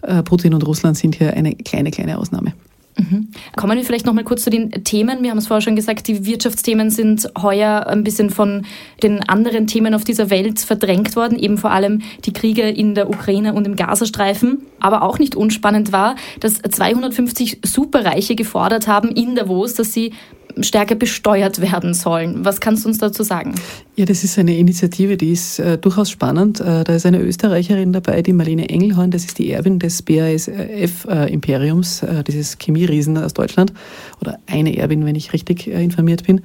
Äh, 0.02 0.24
Putin 0.24 0.54
und 0.54 0.66
Russland 0.66 0.98
sind 0.98 1.16
hier 1.16 1.34
eine 1.34 1.56
kleine, 1.56 1.92
kleine 1.92 2.18
Ausnahme. 2.18 2.54
Mhm. 2.98 3.30
Kommen 3.56 3.78
wir 3.78 3.84
vielleicht 3.86 4.06
noch 4.06 4.14
mal 4.14 4.24
kurz 4.24 4.44
zu 4.44 4.50
den 4.50 4.72
Themen. 4.84 5.24
Wir 5.24 5.32
haben 5.32 5.38
es 5.38 5.48
vorher 5.48 5.62
schon 5.62 5.76
gesagt, 5.76 6.08
die 6.08 6.26
Wirtschaftsthemen 6.26 6.90
sind 6.90 7.30
heuer 7.42 7.88
ein 7.88 8.04
bisschen 8.04 8.30
von 8.30 8.66
den 9.02 9.28
anderen 9.28 9.68
Themen 9.68 9.94
auf 9.94 10.04
dieser 10.04 10.30
Welt 10.30 10.60
verdrängt 10.60 11.16
worden, 11.16 11.38
eben 11.40 11.58
vor 11.58 11.72
allem 11.72 12.02
die 12.26 12.34
Kriege 12.34 12.70
in 12.70 12.96
der 12.96 13.10
Ukraine 13.10 13.54
und 13.54 13.66
im 13.66 13.76
Gazastreifen. 13.76 14.60
Aber 14.80 15.02
auch 15.02 15.20
nicht 15.20 15.36
unspannend 15.36 15.92
war, 15.92 16.16
dass 16.40 16.56
250 16.56 17.60
Superreiche 17.64 18.36
gefordert 18.36 18.88
haben 18.88 19.10
in 19.10 19.36
Davos, 19.36 19.74
dass 19.74 19.94
sie 19.94 20.14
stärker 20.62 20.96
besteuert 20.96 21.62
werden 21.62 21.94
sollen. 21.94 22.46
Was 22.46 22.60
kannst 22.60 22.86
du 22.86 22.90
uns 22.90 23.00
dazu 23.00 23.24
sagen? 23.24 23.56
Ja, 23.96 24.06
das 24.06 24.24
ist 24.24 24.40
eine 24.40 24.58
Initiative, 24.58 25.18
die 25.18 25.34
ist 25.34 25.60
äh, 25.60 25.78
durchaus 25.78 26.10
spannend. 26.10 26.60
Äh, 26.60 26.84
da 26.84 26.96
ist 26.96 27.06
eine 27.06 27.22
Österreicherin 27.22 27.94
dabei, 27.94 28.24
die 28.24 28.34
Marlene 28.34 28.68
Engelhorn, 28.68 29.12
das 29.12 29.24
ist 29.24 29.38
die 29.38 29.52
Erbin 29.52 29.78
des 29.78 30.02
BASF-Imperiums, 30.02 32.02
äh, 32.02 32.24
dieses 32.24 32.58
Chemieriesen 32.58 33.16
aus 33.20 33.36
Deutschland, 33.36 33.72
oder 34.20 34.40
eine 34.48 34.76
Erbin, 34.76 35.06
wenn 35.06 35.14
ich 35.14 35.32
richtig 35.32 35.68
äh, 35.68 35.84
informiert 35.84 36.26
bin. 36.26 36.42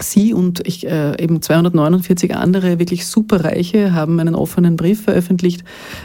Sie 0.00 0.32
und 0.32 0.66
ich, 0.66 0.86
äh, 0.86 1.22
eben 1.22 1.42
249 1.42 2.34
andere 2.34 2.78
wirklich 2.78 3.04
superreiche 3.04 3.92
haben 3.92 4.18
einen 4.18 4.34
offenen 4.34 4.76
Brief 4.76 5.02
veröffentlicht, 5.02 5.64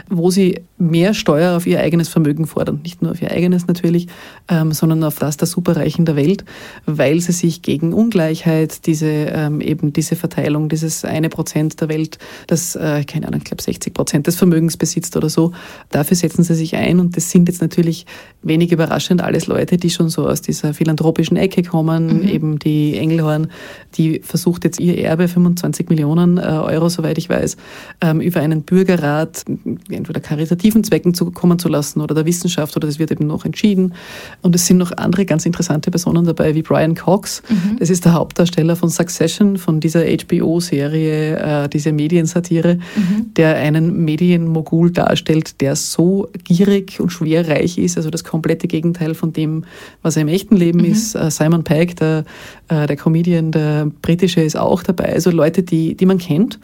wo 0.09 0.31
sie 0.31 0.63
mehr 0.77 1.13
Steuer 1.13 1.55
auf 1.55 1.65
ihr 1.65 1.79
eigenes 1.79 2.09
Vermögen 2.09 2.45
fordern. 2.45 2.81
Nicht 2.83 3.01
nur 3.01 3.11
auf 3.11 3.21
ihr 3.21 3.31
eigenes 3.31 3.67
natürlich, 3.67 4.07
ähm, 4.49 4.73
sondern 4.73 5.01
auf 5.05 5.17
das 5.17 5.37
der 5.37 5.47
Superreichen 5.47 6.03
der 6.03 6.17
Welt, 6.17 6.43
weil 6.85 7.21
sie 7.21 7.31
sich 7.31 7.61
gegen 7.61 7.93
Ungleichheit, 7.93 8.85
diese 8.85 9.07
ähm, 9.07 9.61
eben 9.61 9.93
diese 9.93 10.17
Verteilung, 10.17 10.67
dieses 10.73 11.05
eine 11.05 11.29
Prozent 11.29 11.79
der 11.79 11.89
Welt, 11.89 12.17
das, 12.47 12.75
äh, 12.75 13.03
keine 13.03 13.27
Ahnung, 13.27 13.39
ich 13.39 13.45
glaube 13.45 13.61
60 13.61 13.93
Prozent 13.93 14.27
des 14.27 14.35
Vermögens 14.35 14.75
besitzt 14.75 15.15
oder 15.15 15.29
so, 15.29 15.51
dafür 15.91 16.17
setzen 16.17 16.43
sie 16.43 16.55
sich 16.55 16.75
ein 16.75 16.99
und 16.99 17.15
das 17.15 17.29
sind 17.29 17.47
jetzt 17.47 17.61
natürlich 17.61 18.05
wenig 18.41 18.71
überraschend 18.71 19.21
alles 19.21 19.47
Leute, 19.47 19.77
die 19.77 19.89
schon 19.89 20.09
so 20.09 20.27
aus 20.27 20.41
dieser 20.41 20.73
philanthropischen 20.73 21.37
Ecke 21.37 21.63
kommen, 21.63 22.21
mhm. 22.21 22.27
eben 22.27 22.59
die 22.59 22.97
Engelhorn, 22.97 23.47
die 23.95 24.21
versucht 24.23 24.63
jetzt 24.63 24.79
ihr 24.79 24.97
Erbe, 24.97 25.27
25 25.27 25.89
Millionen 25.89 26.37
äh, 26.37 26.41
Euro, 26.41 26.89
soweit 26.89 27.17
ich 27.17 27.29
weiß, 27.29 27.57
ähm, 28.01 28.19
über 28.19 28.39
einen 28.39 28.63
Bürgerrat 28.63 29.45
entweder 29.89 30.19
karitativen 30.19 30.83
Zwecken 30.83 31.13
zu 31.13 31.31
kommen 31.31 31.59
zu 31.59 31.69
lassen 31.69 32.01
oder 32.01 32.15
der 32.15 32.25
Wissenschaft 32.25 32.75
oder 32.75 32.87
das 32.87 32.99
wird 32.99 33.11
eben 33.11 33.27
noch 33.27 33.45
entschieden. 33.45 33.93
Und 34.41 34.55
es 34.55 34.65
sind 34.65 34.77
noch 34.77 34.91
andere 34.97 35.25
ganz 35.25 35.45
interessante 35.45 35.91
Personen 35.91 36.25
dabei, 36.25 36.55
wie 36.55 36.61
Brian 36.63 36.95
Cox. 36.95 37.43
Mhm. 37.47 37.77
Das 37.79 37.89
ist 37.89 38.05
der 38.05 38.13
Hauptdarsteller 38.13 38.75
von 38.75 38.89
Succession, 38.89 39.57
von 39.57 39.79
dieser 39.79 40.03
HBO 40.03 40.59
HBO-Serie, 40.63 41.63
äh, 41.63 41.69
diese 41.69 41.91
Mediensatire, 41.91 42.75
mhm. 42.75 43.33
der 43.35 43.55
einen 43.55 44.03
Medienmogul 44.03 44.91
darstellt, 44.91 45.61
der 45.61 45.75
so 45.75 46.29
gierig 46.43 46.99
und 46.99 47.11
schwerreich 47.11 47.77
ist, 47.77 47.97
also 47.97 48.09
das 48.09 48.23
komplette 48.23 48.67
Gegenteil 48.67 49.13
von 49.15 49.33
dem, 49.33 49.65
was 50.01 50.15
er 50.15 50.23
im 50.23 50.27
echten 50.27 50.55
Leben 50.55 50.79
mhm. 50.79 50.85
ist. 50.85 51.15
Äh, 51.15 51.29
Simon 51.31 51.63
Pegg, 51.63 51.95
der, 51.95 52.25
äh, 52.69 52.87
der 52.87 52.95
Comedian, 52.95 53.51
der 53.51 53.91
britische, 54.01 54.41
ist 54.41 54.57
auch 54.57 54.83
dabei. 54.83 55.13
Also 55.13 55.31
Leute, 55.31 55.63
die, 55.63 55.95
die 55.95 56.05
man 56.05 56.17
kennt. 56.17 56.59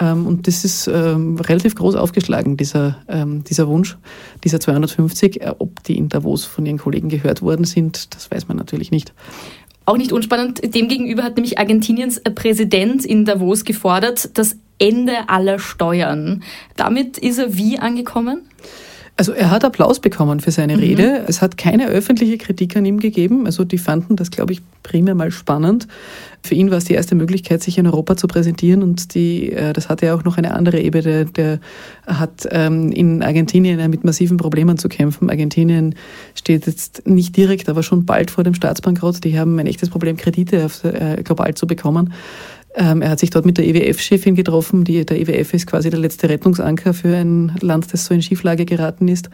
Ähm, 0.00 0.26
und 0.26 0.46
das 0.46 0.64
ist 0.64 0.86
ähm, 0.86 1.36
relativ 1.36 1.74
groß 1.74 1.96
aufgeschlagen, 1.96 2.56
dieser, 2.56 2.98
ähm, 3.08 3.42
dieser 3.44 3.66
Wunsch, 3.66 3.96
dieser 4.44 4.60
250. 4.60 5.40
Äh, 5.40 5.54
ob 5.58 5.82
die 5.84 5.98
in 5.98 6.08
Davos 6.08 6.44
von 6.44 6.66
ihren 6.66 6.78
Kollegen 6.78 7.08
gehört 7.08 7.42
worden 7.42 7.64
sind, 7.64 8.14
das 8.14 8.30
weiß 8.30 8.48
man 8.48 8.56
natürlich 8.56 8.90
nicht. 8.90 9.12
Auch 9.88 9.96
nicht 9.96 10.12
unspannend. 10.12 10.74
Demgegenüber 10.74 11.22
hat 11.22 11.36
nämlich 11.36 11.58
Argentiniens 11.58 12.20
Präsident 12.20 13.06
in 13.06 13.24
Davos 13.24 13.64
gefordert, 13.64 14.36
das 14.36 14.58
Ende 14.78 15.30
aller 15.30 15.58
Steuern. 15.58 16.42
Damit 16.76 17.16
ist 17.16 17.38
er 17.38 17.56
wie 17.56 17.78
angekommen? 17.78 18.42
Also 19.18 19.32
er 19.32 19.50
hat 19.50 19.64
Applaus 19.64 19.98
bekommen 19.98 20.38
für 20.38 20.52
seine 20.52 20.76
mhm. 20.76 20.80
Rede. 20.80 21.24
Es 21.26 21.42
hat 21.42 21.58
keine 21.58 21.88
öffentliche 21.88 22.38
Kritik 22.38 22.76
an 22.76 22.84
ihm 22.84 23.00
gegeben. 23.00 23.46
Also 23.46 23.64
die 23.64 23.76
fanden 23.76 24.14
das, 24.14 24.30
glaube 24.30 24.52
ich, 24.52 24.62
primär 24.84 25.16
mal 25.16 25.32
spannend. 25.32 25.88
Für 26.44 26.54
ihn 26.54 26.70
war 26.70 26.78
es 26.78 26.84
die 26.84 26.94
erste 26.94 27.16
Möglichkeit, 27.16 27.60
sich 27.60 27.78
in 27.78 27.88
Europa 27.88 28.16
zu 28.16 28.28
präsentieren 28.28 28.84
und 28.84 29.16
die, 29.16 29.50
äh, 29.50 29.72
das 29.72 29.88
hatte 29.88 30.06
ja 30.06 30.14
auch 30.14 30.22
noch 30.22 30.38
eine 30.38 30.54
andere 30.54 30.80
Ebene. 30.80 31.24
Der 31.24 31.58
hat 32.06 32.46
ähm, 32.52 32.92
in 32.92 33.24
Argentinien 33.24 33.90
mit 33.90 34.04
massiven 34.04 34.36
Problemen 34.36 34.78
zu 34.78 34.88
kämpfen. 34.88 35.30
Argentinien 35.30 35.96
steht 36.36 36.68
jetzt 36.68 37.04
nicht 37.04 37.36
direkt, 37.36 37.68
aber 37.68 37.82
schon 37.82 38.06
bald 38.06 38.30
vor 38.30 38.44
dem 38.44 38.54
Staatsbankrott. 38.54 39.24
Die 39.24 39.36
haben 39.36 39.58
ein 39.58 39.66
echtes 39.66 39.90
Problem, 39.90 40.16
Kredite 40.16 40.64
auf, 40.64 40.84
äh, 40.84 41.24
global 41.24 41.54
zu 41.54 41.66
bekommen. 41.66 42.12
Ähm, 42.78 43.02
er 43.02 43.10
hat 43.10 43.18
sich 43.18 43.30
dort 43.30 43.44
mit 43.44 43.58
der 43.58 43.66
IWF-Chefin 43.66 44.34
e 44.34 44.36
getroffen. 44.36 44.84
Die, 44.84 45.04
der 45.04 45.20
IWF 45.20 45.52
e 45.52 45.56
ist 45.56 45.66
quasi 45.66 45.90
der 45.90 45.98
letzte 45.98 46.28
Rettungsanker 46.28 46.94
für 46.94 47.16
ein 47.16 47.52
Land, 47.60 47.92
das 47.92 48.04
so 48.04 48.14
in 48.14 48.22
Schieflage 48.22 48.64
geraten 48.64 49.08
ist. 49.08 49.30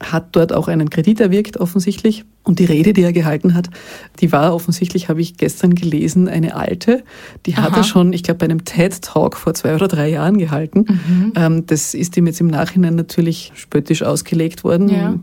Hat 0.00 0.28
dort 0.32 0.52
auch 0.52 0.66
einen 0.66 0.90
Kredit 0.90 1.20
erwirkt, 1.20 1.58
offensichtlich. 1.58 2.24
Und 2.42 2.58
die 2.58 2.64
Rede, 2.64 2.92
die 2.92 3.02
er 3.02 3.12
gehalten 3.12 3.54
hat, 3.54 3.68
die 4.20 4.32
war 4.32 4.52
offensichtlich, 4.54 5.08
habe 5.08 5.20
ich 5.20 5.36
gestern 5.36 5.74
gelesen, 5.74 6.26
eine 6.26 6.56
alte. 6.56 7.04
Die 7.46 7.54
Aha. 7.54 7.62
hat 7.62 7.76
er 7.76 7.84
schon, 7.84 8.12
ich 8.12 8.24
glaube, 8.24 8.38
bei 8.38 8.46
einem 8.46 8.64
TED-Talk 8.64 9.36
vor 9.36 9.54
zwei 9.54 9.74
oder 9.74 9.86
drei 9.86 10.08
Jahren 10.08 10.38
gehalten. 10.38 10.86
Mhm. 10.88 11.32
Ähm, 11.36 11.66
das 11.66 11.94
ist 11.94 12.16
ihm 12.16 12.26
jetzt 12.26 12.40
im 12.40 12.48
Nachhinein 12.48 12.96
natürlich 12.96 13.52
spöttisch 13.54 14.02
ausgelegt 14.02 14.64
worden. 14.64 14.88
Ja. 14.88 15.14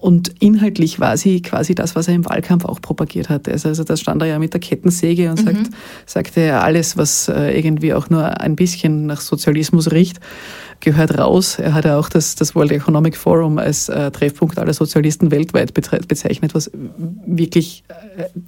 Und 0.00 0.34
inhaltlich 0.40 0.98
war 0.98 1.18
sie 1.18 1.42
quasi 1.42 1.74
das, 1.74 1.94
was 1.94 2.08
er 2.08 2.14
im 2.14 2.24
Wahlkampf 2.24 2.64
auch 2.64 2.80
propagiert 2.80 3.28
hat. 3.28 3.46
Also, 3.48 3.68
also 3.68 3.84
da 3.84 3.98
stand 3.98 4.22
er 4.22 4.28
ja 4.28 4.38
mit 4.38 4.54
der 4.54 4.60
Kettensäge 4.60 5.30
und 5.30 5.40
mhm. 5.40 5.44
sagt, 5.44 5.70
sagte 6.06 6.40
er, 6.40 6.64
alles, 6.64 6.96
was 6.96 7.28
äh, 7.28 7.56
irgendwie 7.56 7.92
auch 7.92 8.08
nur 8.08 8.40
ein 8.40 8.56
bisschen 8.56 9.04
nach 9.04 9.20
Sozialismus 9.20 9.92
riecht, 9.92 10.18
gehört 10.80 11.18
raus. 11.18 11.58
Er 11.58 11.74
hat 11.74 11.84
ja 11.84 11.98
auch 11.98 12.08
das, 12.08 12.34
das 12.34 12.54
World 12.54 12.72
Economic 12.72 13.14
Forum 13.14 13.58
als 13.58 13.90
äh, 13.90 14.10
Treffpunkt 14.10 14.58
aller 14.58 14.72
Sozialisten 14.72 15.30
weltweit 15.30 15.74
bezeichnet, 15.74 16.54
was 16.54 16.70
wirklich 17.26 17.84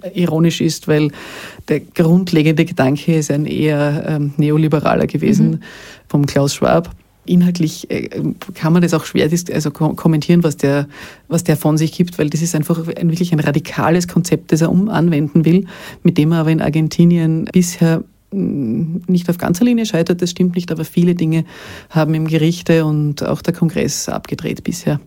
äh, 0.01 0.09
ironisch 0.19 0.63
ist, 0.63 0.89
weil 0.89 1.11
der 1.69 1.81
grundlegende 1.81 2.65
Gedanke 2.65 3.17
ist 3.17 3.31
ein 3.31 3.45
eher 3.45 4.05
ähm, 4.09 4.33
neoliberaler 4.39 5.07
gewesen 5.07 5.51
mhm. 5.51 5.61
vom 6.09 6.25
Klaus 6.25 6.55
Schwab 6.55 6.95
inhaltlich 7.25 7.91
äh, 7.91 8.09
kann 8.55 8.73
man 8.73 8.83
das 8.83 8.95
auch 8.95 9.05
schwer 9.05 9.29
also 9.53 9.71
kommentieren, 9.71 10.43
was 10.43 10.57
der, 10.57 10.89
was 11.29 11.45
der 11.45 11.57
von 11.57 11.79
sich 11.79 11.93
gibt, 11.93 12.19
weil 12.19 12.31
das 12.31 12.43
ist 12.43 12.55
einfach 12.55 12.79
ein, 12.89 13.11
wirklich 13.11 13.33
ein 13.33 13.41
radikales 13.41 14.09
Konzept, 14.09 14.53
das 14.53 14.61
er 14.61 14.71
um 14.71 14.89
anwenden 14.89 15.45
will, 15.45 15.67
mit 16.03 16.19
dem 16.19 16.33
er 16.33 16.41
aber 16.41 16.51
in 16.51 16.61
Argentinien 16.61 17.45
bisher 17.53 18.03
mm, 18.33 19.03
nicht 19.07 19.29
auf 19.31 19.39
ganzer 19.39 19.65
Linie 19.65 19.87
scheitert, 19.87 20.21
das 20.21 20.31
stimmt 20.31 20.57
nicht, 20.57 20.73
aber 20.73 20.85
viele 20.85 21.15
Dinge 21.15 21.45
haben 21.91 22.15
im 22.15 22.27
Gerichte 22.27 22.85
und 22.85 23.23
auch 23.23 23.43
der 23.43 23.55
Kongress 23.55 24.09
abgedreht 24.09 24.65
bisher. 24.65 25.01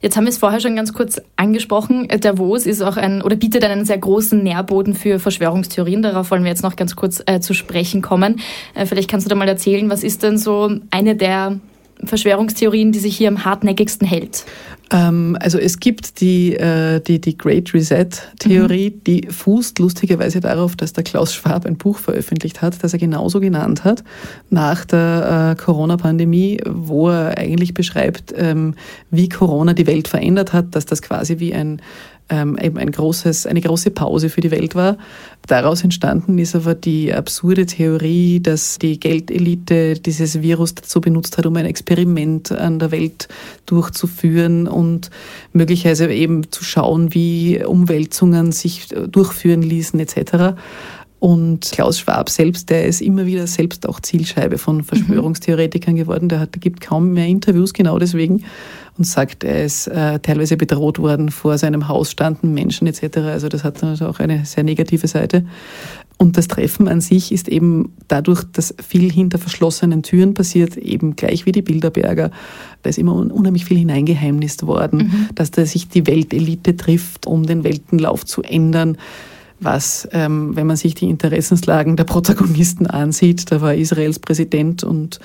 Jetzt 0.00 0.16
haben 0.16 0.24
wir 0.24 0.30
es 0.30 0.38
vorher 0.38 0.60
schon 0.60 0.76
ganz 0.76 0.92
kurz 0.92 1.20
angesprochen. 1.36 2.08
Davos 2.20 2.66
ist 2.66 2.82
auch 2.82 2.96
ein 2.96 3.22
oder 3.22 3.36
bietet 3.36 3.64
einen 3.64 3.84
sehr 3.84 3.98
großen 3.98 4.42
Nährboden 4.42 4.94
für 4.94 5.18
Verschwörungstheorien. 5.18 6.02
Darauf 6.02 6.30
wollen 6.30 6.44
wir 6.44 6.50
jetzt 6.50 6.62
noch 6.62 6.76
ganz 6.76 6.94
kurz 6.96 7.22
äh, 7.26 7.40
zu 7.40 7.54
sprechen 7.54 8.02
kommen. 8.02 8.40
Äh, 8.74 8.86
vielleicht 8.86 9.10
kannst 9.10 9.26
du 9.26 9.28
da 9.28 9.34
mal 9.34 9.48
erzählen, 9.48 9.90
was 9.90 10.04
ist 10.04 10.22
denn 10.22 10.38
so 10.38 10.70
eine 10.90 11.16
der 11.16 11.58
Verschwörungstheorien, 12.04 12.92
die 12.92 13.00
sich 13.00 13.16
hier 13.16 13.28
am 13.28 13.44
hartnäckigsten 13.44 14.06
hält? 14.06 14.44
Ähm, 14.90 15.36
also 15.40 15.58
es 15.58 15.80
gibt 15.80 16.20
die, 16.20 16.54
äh, 16.54 17.00
die, 17.00 17.20
die 17.20 17.36
Great 17.36 17.74
Reset-Theorie, 17.74 18.90
mhm. 18.90 19.04
die 19.04 19.28
fußt 19.28 19.78
lustigerweise 19.78 20.40
darauf, 20.40 20.76
dass 20.76 20.92
der 20.92 21.04
Klaus 21.04 21.34
Schwab 21.34 21.66
ein 21.66 21.76
Buch 21.76 21.98
veröffentlicht 21.98 22.62
hat, 22.62 22.82
das 22.82 22.92
er 22.92 22.98
genauso 22.98 23.40
genannt 23.40 23.84
hat, 23.84 24.02
nach 24.50 24.84
der 24.84 25.56
äh, 25.58 25.62
Corona-Pandemie, 25.62 26.60
wo 26.66 27.10
er 27.10 27.36
eigentlich 27.36 27.74
beschreibt, 27.74 28.32
ähm, 28.36 28.74
wie 29.10 29.28
Corona 29.28 29.74
die 29.74 29.86
Welt 29.86 30.08
verändert 30.08 30.52
hat, 30.52 30.74
dass 30.74 30.86
das 30.86 31.02
quasi 31.02 31.38
wie 31.38 31.54
ein 31.54 31.82
ähm, 32.30 32.58
eben 32.60 32.78
ein 32.78 32.90
großes, 32.90 33.46
eine 33.46 33.60
große 33.60 33.90
Pause 33.90 34.28
für 34.28 34.40
die 34.40 34.50
Welt 34.50 34.74
war. 34.74 34.98
Daraus 35.46 35.82
entstanden 35.82 36.38
ist 36.38 36.54
aber 36.54 36.74
die 36.74 37.12
absurde 37.12 37.66
Theorie, 37.66 38.40
dass 38.40 38.78
die 38.78 39.00
Geldelite 39.00 39.94
dieses 39.94 40.42
Virus 40.42 40.74
dazu 40.74 41.00
benutzt 41.00 41.38
hat, 41.38 41.46
um 41.46 41.56
ein 41.56 41.64
Experiment 41.64 42.52
an 42.52 42.78
der 42.78 42.90
Welt 42.90 43.28
durchzuführen 43.66 44.68
und 44.68 45.10
möglicherweise 45.52 46.12
eben 46.12 46.50
zu 46.50 46.64
schauen, 46.64 47.14
wie 47.14 47.64
Umwälzungen 47.64 48.52
sich 48.52 48.88
durchführen 48.88 49.62
ließen 49.62 49.98
etc. 49.98 50.54
Und 51.20 51.72
Klaus 51.72 51.98
Schwab 51.98 52.30
selbst, 52.30 52.70
der 52.70 52.86
ist 52.86 53.00
immer 53.00 53.26
wieder 53.26 53.48
selbst 53.48 53.88
auch 53.88 53.98
Zielscheibe 53.98 54.56
von 54.56 54.84
Verschwörungstheoretikern 54.84 55.96
geworden. 55.96 56.28
Der, 56.28 56.38
hat, 56.38 56.54
der 56.54 56.60
gibt 56.60 56.80
kaum 56.80 57.12
mehr 57.12 57.26
Interviews 57.26 57.72
genau 57.72 57.98
deswegen 57.98 58.44
und 58.98 59.04
sagt, 59.04 59.44
er 59.44 59.64
ist 59.64 59.86
äh, 59.86 60.18
teilweise 60.18 60.56
bedroht 60.56 60.98
worden. 60.98 61.30
Vor 61.30 61.56
seinem 61.56 61.88
Haus 61.88 62.10
standen 62.10 62.52
Menschen 62.52 62.86
etc. 62.88 63.18
Also 63.18 63.48
das 63.48 63.64
hat 63.64 63.82
also 63.82 64.08
auch 64.08 64.18
eine 64.18 64.44
sehr 64.44 64.64
negative 64.64 65.06
Seite. 65.06 65.44
Und 66.18 66.36
das 66.36 66.48
Treffen 66.48 66.88
an 66.88 67.00
sich 67.00 67.30
ist 67.30 67.48
eben 67.48 67.92
dadurch, 68.08 68.42
dass 68.52 68.74
viel 68.84 69.10
hinter 69.10 69.38
verschlossenen 69.38 70.02
Türen 70.02 70.34
passiert, 70.34 70.76
eben 70.76 71.14
gleich 71.14 71.46
wie 71.46 71.52
die 71.52 71.62
Bilderberger. 71.62 72.32
Da 72.82 72.90
ist 72.90 72.98
immer 72.98 73.14
unheimlich 73.14 73.64
viel 73.64 73.78
hineingeheimnist 73.78 74.66
worden, 74.66 74.98
mhm. 74.98 75.28
dass 75.36 75.52
da 75.52 75.64
sich 75.64 75.88
die 75.88 76.08
Weltelite 76.08 76.76
trifft, 76.76 77.28
um 77.28 77.46
den 77.46 77.62
Weltenlauf 77.62 78.26
zu 78.26 78.42
ändern 78.42 78.98
was, 79.60 80.08
ähm, 80.12 80.54
wenn 80.54 80.66
man 80.66 80.76
sich 80.76 80.94
die 80.94 81.08
Interessenslagen 81.08 81.96
der 81.96 82.04
Protagonisten 82.04 82.86
ansieht, 82.86 83.50
da 83.50 83.60
war 83.60 83.74
Israels 83.74 84.18
Präsident 84.18 84.84
und 84.84 85.18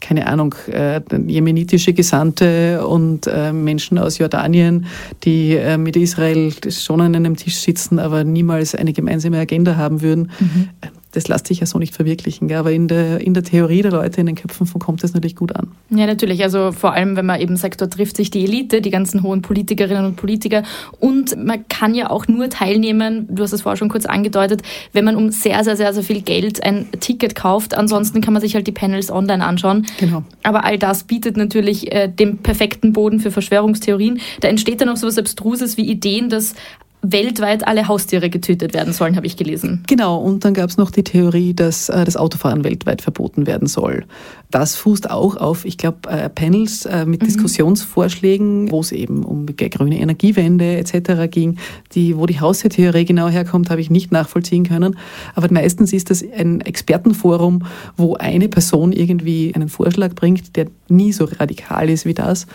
keine 0.00 0.26
Ahnung, 0.26 0.54
äh, 0.70 1.00
jemenitische 1.26 1.92
Gesandte 1.92 2.86
und 2.86 3.26
äh, 3.26 3.52
Menschen 3.52 3.98
aus 3.98 4.18
Jordanien, 4.18 4.86
die 5.24 5.56
äh, 5.56 5.76
mit 5.76 5.96
Israel 5.96 6.52
schon 6.70 7.00
an 7.00 7.16
einem 7.16 7.36
Tisch 7.36 7.56
sitzen, 7.56 7.98
aber 7.98 8.24
niemals 8.24 8.74
eine 8.74 8.92
gemeinsame 8.92 9.38
Agenda 9.38 9.76
haben 9.76 10.02
würden. 10.02 10.30
Mhm 10.38 10.68
das 11.12 11.28
lässt 11.28 11.46
sich 11.46 11.60
ja 11.60 11.66
so 11.66 11.78
nicht 11.78 11.94
verwirklichen. 11.94 12.52
Aber 12.52 12.70
in 12.70 12.86
der, 12.88 13.20
in 13.20 13.34
der 13.34 13.42
Theorie 13.42 13.82
der 13.82 13.92
Leute, 13.92 14.20
in 14.20 14.26
den 14.26 14.34
Köpfen 14.34 14.66
kommt 14.78 15.02
das 15.02 15.14
natürlich 15.14 15.36
gut 15.36 15.54
an. 15.56 15.72
Ja, 15.90 16.06
natürlich. 16.06 16.42
Also 16.42 16.72
vor 16.72 16.92
allem, 16.92 17.16
wenn 17.16 17.26
man 17.26 17.40
eben 17.40 17.56
sagt, 17.56 17.80
dort 17.80 17.94
trifft 17.94 18.16
sich 18.16 18.30
die 18.30 18.44
Elite, 18.44 18.82
die 18.82 18.90
ganzen 18.90 19.22
hohen 19.22 19.40
Politikerinnen 19.40 20.04
und 20.04 20.16
Politiker. 20.16 20.62
Und 21.00 21.42
man 21.42 21.66
kann 21.68 21.94
ja 21.94 22.10
auch 22.10 22.28
nur 22.28 22.50
teilnehmen, 22.50 23.26
du 23.30 23.42
hast 23.42 23.52
es 23.52 23.62
vorher 23.62 23.76
schon 23.76 23.88
kurz 23.88 24.04
angedeutet, 24.04 24.62
wenn 24.92 25.04
man 25.04 25.16
um 25.16 25.30
sehr, 25.30 25.64
sehr, 25.64 25.76
sehr, 25.76 25.94
sehr 25.94 26.02
viel 26.02 26.20
Geld 26.20 26.62
ein 26.62 26.88
Ticket 27.00 27.34
kauft. 27.34 27.74
Ansonsten 27.74 28.20
kann 28.20 28.34
man 28.34 28.42
sich 28.42 28.54
halt 28.54 28.66
die 28.66 28.72
Panels 28.72 29.10
online 29.10 29.44
anschauen. 29.44 29.86
Genau. 29.98 30.24
Aber 30.42 30.64
all 30.64 30.78
das 30.78 31.04
bietet 31.04 31.36
natürlich 31.36 31.92
äh, 31.92 32.08
den 32.08 32.38
perfekten 32.38 32.92
Boden 32.92 33.20
für 33.20 33.30
Verschwörungstheorien. 33.30 34.20
Da 34.40 34.48
entsteht 34.48 34.80
dann 34.80 34.90
auch 34.90 34.96
so 34.96 35.06
was 35.06 35.16
Abstruses 35.16 35.76
wie 35.78 35.88
Ideen, 35.88 36.28
dass 36.28 36.54
weltweit 37.02 37.66
alle 37.66 37.86
Haustiere 37.86 38.28
getötet 38.28 38.74
werden 38.74 38.92
sollen, 38.92 39.16
habe 39.16 39.26
ich 39.26 39.36
gelesen. 39.36 39.84
Genau, 39.86 40.18
und 40.18 40.44
dann 40.44 40.54
gab 40.54 40.68
es 40.68 40.76
noch 40.76 40.90
die 40.90 41.04
Theorie, 41.04 41.54
dass 41.54 41.88
äh, 41.88 42.04
das 42.04 42.16
Autofahren 42.16 42.64
weltweit 42.64 43.02
verboten 43.02 43.46
werden 43.46 43.68
soll. 43.68 44.04
Das 44.50 44.74
fußt 44.74 45.10
auch 45.10 45.36
auf, 45.36 45.64
ich 45.64 45.78
glaube, 45.78 46.08
äh, 46.08 46.28
Panels 46.28 46.86
äh, 46.86 47.06
mit 47.06 47.22
mhm. 47.22 47.26
Diskussionsvorschlägen, 47.26 48.70
wo 48.70 48.80
es 48.80 48.92
eben 48.92 49.24
um 49.24 49.46
grüne 49.46 50.00
Energiewende 50.00 50.76
etc. 50.76 51.30
ging. 51.30 51.58
Die, 51.92 52.16
wo 52.16 52.26
die 52.26 52.40
Haustiertheorie 52.40 53.04
genau 53.04 53.28
herkommt, 53.28 53.70
habe 53.70 53.80
ich 53.80 53.90
nicht 53.90 54.10
nachvollziehen 54.10 54.64
können. 54.64 54.98
Aber 55.34 55.52
meistens 55.52 55.92
ist 55.92 56.10
das 56.10 56.22
ein 56.22 56.60
Expertenforum, 56.62 57.64
wo 57.96 58.14
eine 58.16 58.48
Person 58.48 58.92
irgendwie 58.92 59.52
einen 59.54 59.68
Vorschlag 59.68 60.14
bringt, 60.14 60.56
der 60.56 60.66
nie 60.88 61.12
so 61.12 61.26
radikal 61.38 61.88
ist 61.90 62.06
wie 62.06 62.14
das 62.14 62.46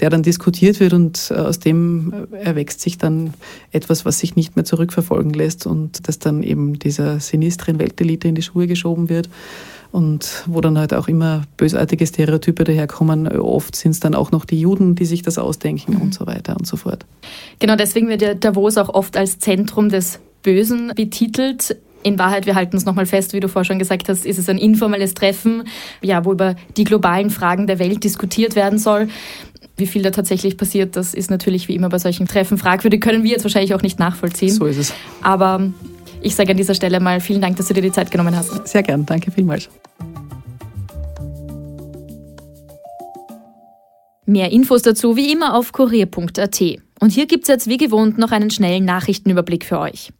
der 0.00 0.10
dann 0.10 0.22
diskutiert 0.22 0.80
wird 0.80 0.92
und 0.92 1.30
äh, 1.30 1.34
aus 1.34 1.58
dem 1.58 2.12
erwächst 2.32 2.80
sich 2.80 2.98
dann 2.98 3.34
etwas, 3.72 4.04
was 4.04 4.18
sich 4.18 4.36
nicht 4.36 4.56
mehr 4.56 4.64
zurückverfolgen 4.64 5.32
lässt 5.32 5.66
und 5.66 6.08
das 6.08 6.18
dann 6.18 6.42
eben 6.42 6.78
dieser 6.78 7.20
sinistren 7.20 7.78
Weltelite 7.78 8.28
in 8.28 8.34
die 8.34 8.42
Schuhe 8.42 8.66
geschoben 8.66 9.08
wird 9.08 9.28
und 9.92 10.44
wo 10.46 10.60
dann 10.60 10.78
halt 10.78 10.92
auch 10.92 11.08
immer 11.08 11.42
bösartige 11.56 12.06
Stereotype 12.06 12.64
daherkommen. 12.64 13.28
Oft 13.28 13.76
sind 13.76 13.92
es 13.92 14.00
dann 14.00 14.14
auch 14.14 14.30
noch 14.30 14.44
die 14.44 14.60
Juden, 14.60 14.94
die 14.94 15.06
sich 15.06 15.22
das 15.22 15.38
ausdenken 15.38 15.94
mhm. 15.94 16.02
und 16.02 16.14
so 16.14 16.26
weiter 16.26 16.56
und 16.56 16.66
so 16.66 16.76
fort. 16.76 17.06
Genau 17.58 17.76
deswegen 17.76 18.08
wird 18.08 18.44
Davos 18.44 18.76
auch 18.76 18.90
oft 18.90 19.16
als 19.16 19.38
Zentrum 19.38 19.88
des 19.88 20.20
Bösen 20.42 20.92
betitelt. 20.94 21.76
In 22.02 22.18
Wahrheit, 22.18 22.46
wir 22.46 22.54
halten 22.54 22.76
es 22.76 22.84
nochmal 22.84 23.06
fest, 23.06 23.32
wie 23.32 23.40
du 23.40 23.48
vorher 23.48 23.64
schon 23.64 23.78
gesagt 23.78 24.08
hast, 24.08 24.26
ist 24.26 24.38
es 24.38 24.48
ein 24.48 24.58
informelles 24.58 25.14
Treffen, 25.14 25.64
ja, 26.02 26.24
wo 26.24 26.32
über 26.32 26.54
die 26.76 26.84
globalen 26.84 27.30
Fragen 27.30 27.66
der 27.66 27.78
Welt 27.78 28.04
diskutiert 28.04 28.54
werden 28.54 28.78
soll. 28.78 29.08
Wie 29.76 29.86
viel 29.86 30.02
da 30.02 30.10
tatsächlich 30.10 30.56
passiert, 30.56 30.96
das 30.96 31.12
ist 31.12 31.30
natürlich 31.30 31.68
wie 31.68 31.74
immer 31.74 31.90
bei 31.90 31.98
solchen 31.98 32.26
Treffen 32.26 32.56
fragwürdig, 32.56 33.00
können 33.00 33.22
wir 33.24 33.30
jetzt 33.30 33.44
wahrscheinlich 33.44 33.74
auch 33.74 33.82
nicht 33.82 33.98
nachvollziehen. 33.98 34.50
So 34.50 34.64
ist 34.64 34.78
es. 34.78 34.94
Aber 35.22 35.70
ich 36.22 36.34
sage 36.34 36.50
an 36.50 36.56
dieser 36.56 36.74
Stelle 36.74 36.98
mal 36.98 37.20
vielen 37.20 37.42
Dank, 37.42 37.56
dass 37.56 37.68
du 37.68 37.74
dir 37.74 37.82
die 37.82 37.92
Zeit 37.92 38.10
genommen 38.10 38.34
hast. 38.34 38.66
Sehr 38.66 38.82
gern, 38.82 39.04
danke 39.04 39.30
vielmals. 39.30 39.68
Mehr 44.24 44.50
Infos 44.50 44.82
dazu 44.82 45.14
wie 45.16 45.30
immer 45.30 45.54
auf 45.54 45.72
kurier.at. 45.72 46.62
Und 46.98 47.10
hier 47.10 47.26
gibt's 47.26 47.48
jetzt 47.48 47.68
wie 47.68 47.76
gewohnt 47.76 48.16
noch 48.16 48.32
einen 48.32 48.50
schnellen 48.50 48.86
Nachrichtenüberblick 48.86 49.64
für 49.64 49.78
euch. 49.78 50.12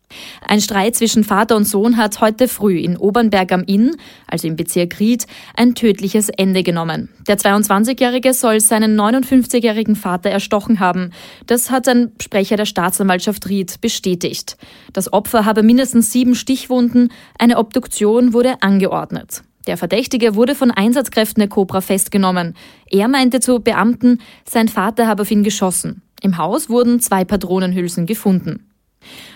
Ein 0.47 0.61
Streit 0.61 0.95
zwischen 0.95 1.25
Vater 1.25 1.57
und 1.57 1.65
Sohn 1.65 1.97
hat 1.97 2.21
heute 2.21 2.49
früh 2.49 2.79
in 2.79 2.97
Obernberg 2.97 3.51
am 3.51 3.65
Inn, 3.65 3.97
also 4.27 4.47
im 4.47 4.57
Bezirk 4.57 5.01
Ried, 5.01 5.27
ein 5.57 5.75
tödliches 5.75 6.29
Ende 6.29 6.63
genommen. 6.63 7.09
Der 7.27 7.39
22-Jährige 7.39 8.35
soll 8.35 8.61
seinen 8.61 8.99
59-jährigen 9.01 9.97
Vater 9.97 10.31
erstochen 10.31 10.79
haben. 10.79 11.13
Das 11.47 11.71
hat 11.71 11.89
ein 11.89 12.13
Sprecher 12.21 12.57
der 12.57 12.67
Staatsanwaltschaft 12.67 13.49
Ried 13.49 13.81
bestätigt. 13.81 14.59
Das 14.93 15.13
Opfer 15.13 15.45
habe 15.45 15.63
mindestens 15.63 16.13
sieben 16.13 16.35
Stichwunden. 16.35 17.11
Eine 17.39 17.59
Obduktion 17.59 18.33
wurde 18.35 18.63
angeordnet. 18.63 19.43
Der 19.67 19.77
Verdächtige 19.77 20.37
wurde 20.37 20.55
von 20.55 20.71
Einsatzkräften 20.71 21.41
der 21.41 21.49
Cobra 21.49 21.81
festgenommen. 21.81 22.55
Er 22.89 23.09
meinte 23.09 23.41
zu 23.41 23.59
Beamten, 23.61 24.21
sein 24.45 24.69
Vater 24.69 25.09
habe 25.09 25.23
auf 25.23 25.31
ihn 25.31 25.43
geschossen. 25.43 26.03
Im 26.23 26.39
Haus 26.39 26.69
wurden 26.69 27.01
zwei 27.01 27.25
Patronenhülsen 27.25 28.07
gefunden. 28.07 28.67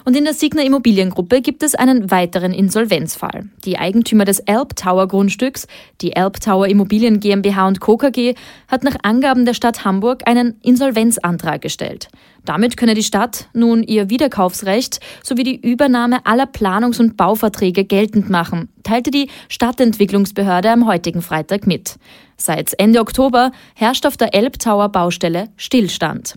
Und 0.05 0.17
in 0.17 0.25
der 0.25 0.35
Signer 0.35 0.65
Immobiliengruppe 0.65 1.41
gibt 1.43 1.63
es 1.63 1.75
einen 1.75 2.11
weiteren 2.11 2.53
Insolvenzfall. 2.53 3.49
Die 3.65 3.79
Eigentümer 3.79 4.25
des 4.25 4.41
Elb 4.41 4.77
Tower 4.77 5.07
Grundstücks, 5.09 5.67
die 6.01 6.13
Elb 6.17 6.41
Tower 6.41 6.67
Immobilien 6.67 7.21
GmbH 7.21 7.69
und 7.69 7.81
Co. 7.81 7.97
KG, 7.97 8.35
hat 8.69 8.83
nach 8.83 8.97
Angaben 9.03 9.45
der 9.45 9.55
Stadt 9.55 9.85
Hamburg 9.85 10.27
einen 10.27 10.59
Insolvenzantrag 10.63 11.61
gestellt. 11.61 12.09
Damit 12.45 12.77
könne 12.77 12.95
die 12.95 13.03
Stadt 13.03 13.49
nun 13.53 13.83
ihr 13.83 14.09
Wiederkaufsrecht 14.09 15.01
sowie 15.23 15.45
die 15.45 15.61
Übernahme 15.61 16.25
aller 16.25 16.47
Planungs- 16.47 16.99
und 16.99 17.17
Bauverträge 17.17 17.85
geltend 17.85 18.31
machen, 18.31 18.71
teilte 18.83 19.11
die 19.11 19.29
Stadtentwicklungsbehörde 19.49 20.71
am 20.71 20.87
heutigen 20.87 21.21
Freitag 21.21 21.67
mit. 21.67 21.97
Seit 22.39 22.73
Ende 22.79 23.01
Oktober 23.01 23.53
herrscht 23.75 24.07
auf 24.07 24.17
der 24.17 24.35
Elb 24.35 24.59
Tower 24.59 24.89
Baustelle 24.89 25.49
Stillstand. 25.57 26.35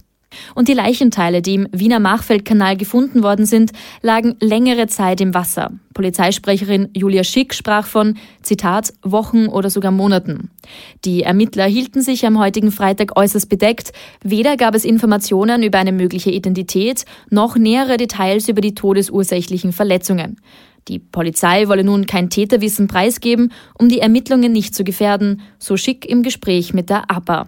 Und 0.56 0.68
die 0.68 0.74
Leichenteile, 0.74 1.42
die 1.42 1.56
im 1.56 1.68
Wiener 1.72 2.00
Machfeldkanal 2.00 2.78
gefunden 2.78 3.24
worden 3.24 3.46
sind, 3.46 3.72
lagen 4.02 4.36
längere 4.40 4.88
Zeit 4.88 5.22
im 5.22 5.34
Wasser. 5.34 5.72
Polizeisprecherin 5.94 6.90
Julia 6.94 7.24
Schick 7.24 7.54
sprach 7.54 7.86
von, 7.86 8.18
Zitat, 8.42 8.94
Wochen 9.04 9.48
oder 9.48 9.70
sogar 9.70 9.92
Monaten. 9.92 10.50
Die 11.06 11.24
Ermittler 11.24 11.66
hielten 11.66 12.02
sich 12.02 12.26
am 12.26 12.40
heutigen 12.40 12.72
Freitag 12.72 13.18
äußerst 13.18 13.50
bedeckt. 13.50 13.94
Weder 14.24 14.58
gab 14.58 14.76
es 14.76 14.86
Informationen 14.86 15.64
über 15.64 15.78
eine 15.78 15.92
mögliche 15.92 16.32
Identität, 16.32 17.06
noch 17.30 17.56
nähere 17.56 17.98
Details 17.98 18.48
über 18.50 18.62
die 18.62 18.74
todesursächlichen 18.74 19.72
Verletzungen. 19.72 20.38
Die 20.88 21.00
Polizei 21.00 21.68
wolle 21.70 21.84
nun 21.84 22.06
kein 22.06 22.30
Täterwissen 22.30 22.88
preisgeben, 22.88 23.54
um 23.78 23.88
die 23.88 24.00
Ermittlungen 24.00 24.52
nicht 24.52 24.76
zu 24.76 24.84
gefährden, 24.84 25.42
so 25.58 25.78
Schick 25.78 26.06
im 26.06 26.24
Gespräch 26.24 26.74
mit 26.74 26.90
der 26.90 27.10
APA. 27.10 27.48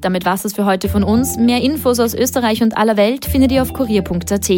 Damit 0.00 0.24
war's 0.24 0.42
das 0.42 0.54
für 0.54 0.64
heute 0.64 0.88
von 0.88 1.04
uns. 1.04 1.36
Mehr 1.36 1.62
Infos 1.62 2.00
aus 2.00 2.14
Österreich 2.14 2.62
und 2.62 2.76
aller 2.76 2.96
Welt 2.96 3.26
findet 3.26 3.52
ihr 3.52 3.62
auf 3.62 3.72
kurier.at. 3.72 4.50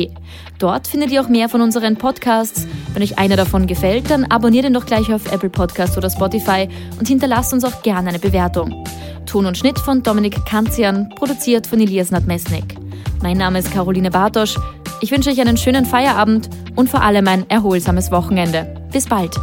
Dort 0.58 0.86
findet 0.86 1.10
ihr 1.10 1.20
auch 1.20 1.28
mehr 1.28 1.48
von 1.48 1.60
unseren 1.60 1.96
Podcasts. 1.96 2.66
Wenn 2.92 3.02
euch 3.02 3.18
einer 3.18 3.36
davon 3.36 3.66
gefällt, 3.66 4.10
dann 4.10 4.24
abonniert 4.26 4.64
ihn 4.64 4.74
doch 4.74 4.86
gleich 4.86 5.12
auf 5.12 5.32
Apple 5.32 5.50
Podcasts 5.50 5.98
oder 5.98 6.10
Spotify 6.10 6.68
und 6.98 7.08
hinterlasst 7.08 7.52
uns 7.52 7.64
auch 7.64 7.82
gerne 7.82 8.10
eine 8.10 8.18
Bewertung. 8.18 8.84
Ton 9.26 9.46
und 9.46 9.58
Schnitt 9.58 9.78
von 9.78 10.02
Dominik 10.02 10.44
Kanzian, 10.44 11.08
produziert 11.16 11.66
von 11.66 11.80
Elias 11.80 12.10
Nadmesnik. 12.10 12.76
Mein 13.22 13.38
Name 13.38 13.60
ist 13.60 13.72
Caroline 13.72 14.10
Bartosch. 14.10 14.56
Ich 15.00 15.10
wünsche 15.10 15.30
euch 15.30 15.40
einen 15.40 15.56
schönen 15.56 15.84
Feierabend 15.84 16.50
und 16.76 16.90
vor 16.90 17.02
allem 17.02 17.26
ein 17.26 17.48
erholsames 17.48 18.10
Wochenende. 18.12 18.74
Bis 18.92 19.06
bald. 19.06 19.36